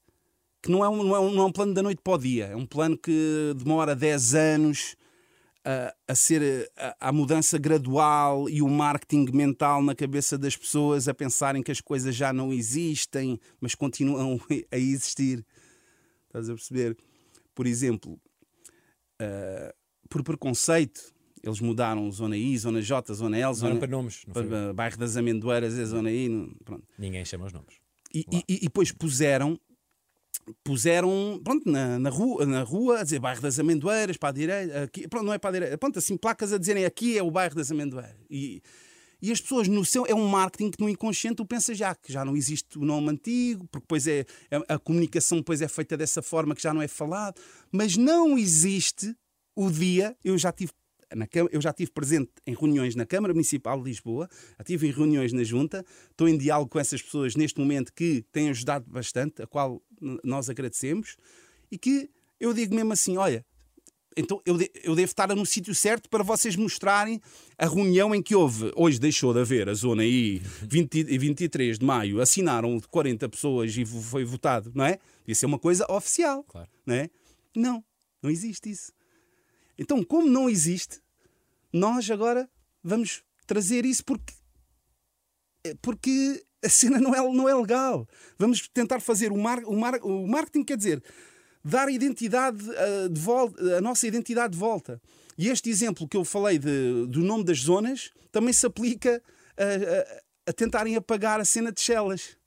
[0.62, 2.18] que não é, um, não, é um, não é um plano da noite para o
[2.18, 4.97] dia, é um plano que demora 10 anos
[5.66, 11.07] a, a ser a, a mudança gradual e o marketing mental na cabeça das pessoas
[11.07, 14.39] a pensarem que as coisas já não existem, mas continuam
[14.72, 15.45] a existir.
[16.28, 16.97] Estás a perceber?
[17.53, 18.20] Por exemplo,
[19.20, 19.74] ah,
[20.10, 21.01] por preconceito,
[21.43, 24.26] eles mudaram zona I, zona J, zona L, zona para nomes.
[24.26, 26.30] Para bairro das Amendoeiras, é zona I,
[26.66, 26.86] pronto.
[26.97, 27.76] Ninguém chama os nomes.
[28.14, 29.60] E, e- e depois puseram
[30.64, 34.84] puseram pronto, na, na, rua, na rua a dizer bairro das Amendoeiras para a direita,
[34.84, 37.32] aqui, pronto, não é para a direita, pronto, assim, placas a dizerem aqui é o
[37.32, 38.16] bairro das Amendoeiras.
[38.30, 38.62] E,
[39.22, 42.12] e as pessoas no seu é um marketing que no inconsciente tu pensas já que
[42.12, 45.97] já não existe o nome antigo, porque depois é, a, a comunicação depois é feita
[45.97, 47.39] dessa forma que já não é falado,
[47.72, 49.16] mas não existe
[49.56, 50.72] o dia, eu já tive
[51.16, 54.30] na eu já estive presente em reuniões na Câmara Municipal de Lisboa,
[54.60, 58.50] estive em reuniões na Junta, estou em diálogo com essas pessoas neste momento que têm
[58.50, 59.82] ajudado bastante, a qual
[60.24, 61.16] nós agradecemos,
[61.72, 63.45] e que eu digo mesmo assim: olha,
[64.18, 67.22] então eu, de- eu devo estar no sítio certo para vocês mostrarem
[67.58, 68.72] a reunião em que houve.
[68.76, 73.76] Hoje deixou de haver a zona I, 20, e 23 de maio, assinaram 40 pessoas
[73.78, 75.00] e foi votado, não é?
[75.22, 76.70] Devia ser uma coisa oficial, Claro.
[76.86, 77.10] não é?
[77.56, 77.84] Não,
[78.22, 78.91] não existe isso.
[79.78, 81.00] Então, como não existe,
[81.72, 82.50] nós agora
[82.84, 84.34] vamos trazer isso porque
[85.64, 88.07] é porque a cena não é, não é legal.
[88.38, 91.03] Vamos tentar fazer o, mar, o, mar, o marketing, quer dizer,
[91.64, 95.01] dar identidade ah, de volta, a nossa identidade de volta.
[95.38, 99.22] E este exemplo que eu falei de- do nome das zonas também se aplica
[99.57, 102.38] a, a- a tentarem apagar a cena de Chelas.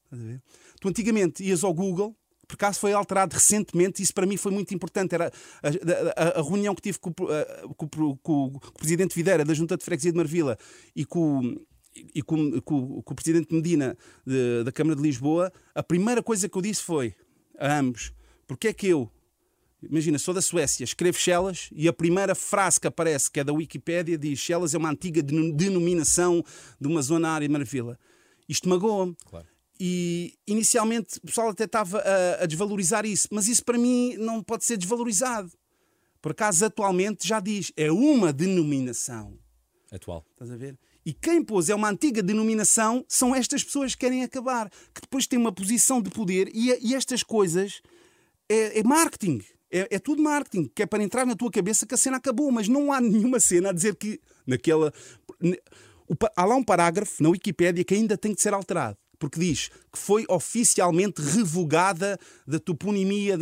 [0.80, 2.14] Tu antigamente ias ao Google,
[2.46, 5.14] por acaso foi alterado recentemente, isso para mim foi muito importante.
[5.14, 5.32] Era
[5.62, 9.54] a, a- a reunião que tive com, ah, com o- com o presidente Videira da
[9.54, 10.58] Junta de Freguesia de Marvila
[10.94, 11.56] e com,
[12.14, 15.52] e com, com- com o presidente Medina de- da Câmara de Lisboa.
[15.74, 17.14] A primeira coisa que eu disse foi
[17.58, 18.12] a ambos:
[18.46, 19.10] porque é que eu,
[19.82, 23.52] imagina, sou da Suécia, escrevo Chelas e a primeira frase que aparece, que é da
[23.52, 26.44] Wikipédia, diz Chelas é uma antiga deno- denominação
[26.80, 27.98] de uma zona área de Marvila.
[28.48, 29.16] Isto magoa-me.
[29.26, 29.46] Claro.
[29.80, 34.42] E inicialmente o pessoal até estava a, a desvalorizar isso, mas isso para mim não
[34.42, 35.50] pode ser desvalorizado.
[36.20, 39.36] Por acaso, atualmente já diz, é uma denominação.
[39.90, 40.24] Atual.
[40.32, 40.78] Estás a ver?
[41.04, 45.26] E quem pôs é uma antiga denominação são estas pessoas que querem acabar, que depois
[45.26, 47.82] têm uma posição de poder e, e estas coisas
[48.48, 49.40] é, é marketing.
[49.70, 52.52] É, é tudo marketing, que é para entrar na tua cabeça que a cena acabou,
[52.52, 54.92] mas não há nenhuma cena a dizer que naquela.
[56.36, 58.98] há lá um parágrafo na Wikipédia que ainda tem que ser alterado.
[59.18, 63.38] Porque diz que foi oficialmente revogada da toponimia.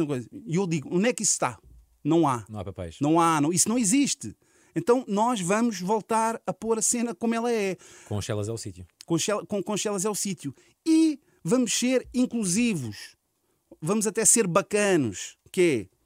[0.47, 1.59] E eu digo, onde é que isso está?
[2.05, 2.45] Não há.
[2.49, 2.97] Não há papéis.
[3.01, 4.37] Não há, não, isso não existe.
[4.75, 7.77] Então nós vamos voltar a pôr a cena como ela é.
[8.07, 8.87] Com Chelas é o sítio.
[9.07, 10.55] Com, Shell- com, com Chelas é o sítio.
[10.87, 13.16] E vamos ser inclusivos.
[13.81, 15.37] Vamos até ser bacanos.
[15.53, 15.97] Que é,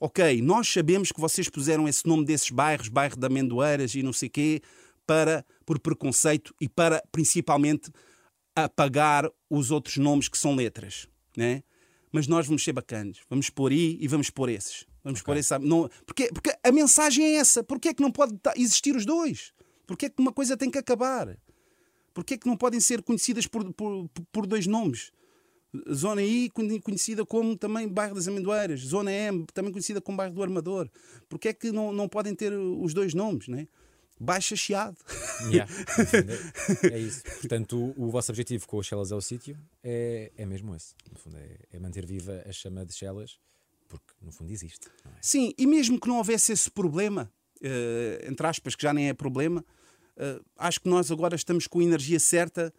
[0.00, 4.12] ok, nós sabemos que vocês puseram esse nome desses bairros, bairro de Amendoeiras e não
[4.12, 4.62] sei quê,
[5.06, 7.90] para, por preconceito e para, principalmente,
[8.54, 11.06] apagar os outros nomes que são letras,
[11.36, 11.62] né?
[12.10, 14.86] Mas nós vamos ser bacanas, vamos pôr I e vamos pôr esses.
[15.04, 15.56] Vamos pôr esse.
[15.58, 17.62] Não, porque, porque a mensagem é essa.
[17.62, 19.52] Porquê é que não pode existir os dois?
[19.86, 21.36] Porquê é que uma coisa tem que acabar?
[22.12, 25.10] Porquê é que não podem ser conhecidas por, por, por dois nomes?
[25.92, 28.80] Zona I, conhe- conhecida como também Bairro das Amendoeiras.
[28.80, 30.88] Zona M, também conhecida como Bairro do Armador.
[31.28, 33.66] Porquê é que não, não podem ter os dois nomes, né?
[34.20, 34.96] Baixa Chiado.
[35.52, 35.70] Yeah.
[36.90, 37.22] É, isso.
[37.22, 40.94] Portanto, o, o vosso objetivo com o Chelas é o sítio é, é mesmo esse.
[41.12, 43.38] No fundo, é, é manter viva a chama de Chelas,
[43.88, 44.86] porque no fundo existe.
[45.06, 45.10] é?
[45.20, 47.30] Sim, e mesmo que não houvesse esse problema,
[47.62, 49.64] eh, entre aspas, que já nem é problema,
[50.16, 52.72] eh, acho que nós agora estamos com a energia certa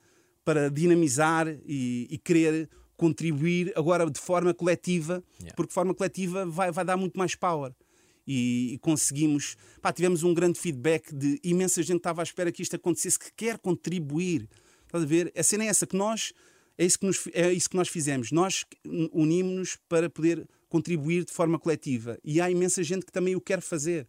[0.46, 5.56] para dinamizar e, e querer contribuir agora de forma coletiva, Yeah.
[5.56, 7.74] porque de forma coletiva vai, vai dar muito mais power.
[8.28, 9.56] E, e conseguimos.
[9.82, 13.18] Pá, tivemos um grande feedback de imensa gente que estava à espera que isto acontecesse,
[13.18, 14.48] que quer contribuir.
[14.86, 15.32] Estás a ver?
[15.36, 16.32] A cena é essa, que nós.
[16.78, 18.32] É isso que, nos, é isso que nós fizemos.
[18.32, 18.66] Nós
[19.12, 22.18] unimos-nos para poder contribuir de forma coletiva.
[22.24, 24.08] E há imensa gente que também o quer fazer.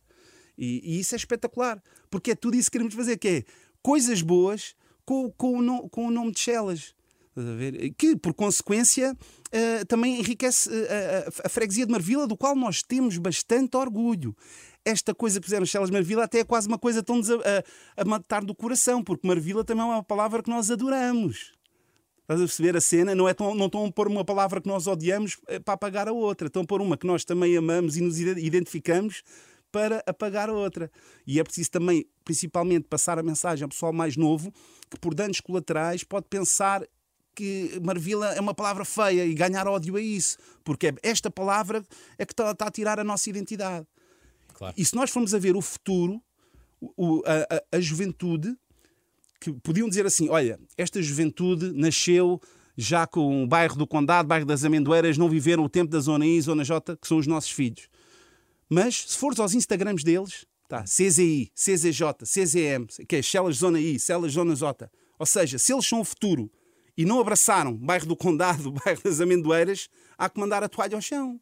[0.56, 1.82] E, e isso é espetacular.
[2.10, 3.44] Porque é tudo isso que queremos fazer, que é
[3.82, 6.94] coisas boas com, com, o, no- com o nome de Chelas.
[7.36, 7.40] A?
[7.96, 9.16] Que, por consequência,
[9.50, 14.36] eh, também enriquece eh, a, a freguesia de Marvila, do qual nós temos bastante orgulho.
[14.84, 17.40] Esta coisa que fizeram Chelas Marvila até é quase uma coisa tão desa-
[17.96, 21.52] a, a matar do coração, porque Marvila também é uma palavra que nós adoramos.
[22.30, 23.12] Estás a perceber a cena?
[23.12, 26.06] Não, é tão, não estão a pôr uma palavra que nós odiamos eh, para apagar
[26.06, 26.46] a outra.
[26.46, 29.24] Estão a pôr uma que nós também amamos e nos ide- identificamos
[29.72, 30.88] para apagar a outra.
[31.26, 34.52] E é preciso também, principalmente, passar a mensagem ao pessoal mais novo
[34.88, 36.84] que, por danos colaterais, pode pensar
[37.34, 40.38] que Marvila é uma palavra feia e ganhar ódio a isso.
[40.62, 41.82] Porque é esta palavra
[42.16, 43.84] é que está, está a tirar a nossa identidade.
[44.54, 44.74] Claro.
[44.78, 46.22] E se nós formos a ver o futuro,
[47.26, 48.56] a, a- a juventude,
[49.40, 52.40] que podiam dizer assim: olha, esta juventude nasceu
[52.76, 56.26] já com o bairro do Condado, bairro das Amendoeiras, não viveram o tempo da Zona
[56.26, 57.88] I, Zona J, que são os nossos filhos.
[58.68, 63.98] Mas se fores aos Instagrams deles, tá, CZI, CZJ, CZM, que é Celas Zona I,
[63.98, 64.90] Celas Zona J.
[65.18, 66.50] Ou seja, se eles são o futuro
[66.96, 70.68] e não abraçaram o bairro do Condado, o bairro das Amendoeiras, há que mandar a
[70.68, 71.40] toalha ao chão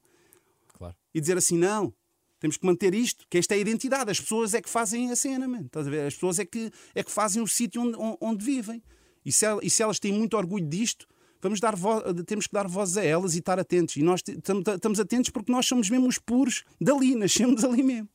[0.72, 0.96] Claro.
[1.14, 1.92] e dizer assim: não,
[2.41, 4.11] temos que manter isto, que esta é a identidade.
[4.11, 5.61] As pessoas é que fazem a cena.
[5.61, 6.07] Estás a ver?
[6.07, 8.82] As pessoas é que, é que fazem o sítio onde, onde- vivem.
[9.24, 11.07] E se, e se elas têm muito orgulho disto,
[11.43, 13.97] vamos dar vo- temos que dar voz a elas e estar atentos.
[13.97, 18.09] E nós estamos atentos porque nós somos mesmo os puros dali, nascemos ali mesmo.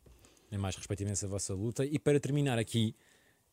[0.49, 1.85] É mais respeito imenso a vossa luta.
[1.85, 2.95] E para terminar aqui,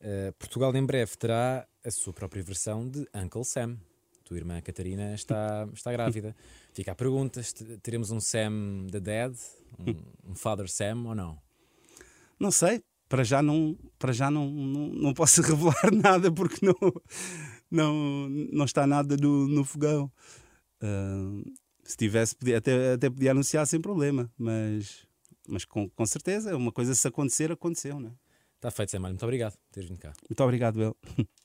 [0.01, 3.77] eh, Portugal em breve terá a sua própria versão de Uncle Sam.
[4.31, 6.37] Tua irmã Catarina está, está grávida.
[6.73, 7.41] Fica a pergunta:
[7.83, 9.35] teremos um Sam the Dead?
[9.77, 11.37] Um, um Father Sam ou não?
[12.39, 16.75] Não sei, para já não, para já não, não, não posso revelar nada porque não,
[17.69, 20.09] não, não está nada no, no fogão.
[20.81, 21.53] Uh,
[21.83, 25.09] se tivesse, podia, até, até podia anunciar sem problema, mas,
[25.49, 28.13] mas com, com certeza, uma coisa se acontecer, aconteceu, né?
[28.55, 29.15] Está feito, Mário.
[29.15, 30.13] Muito obrigado por teres vindo cá.
[30.29, 30.97] Muito obrigado, El.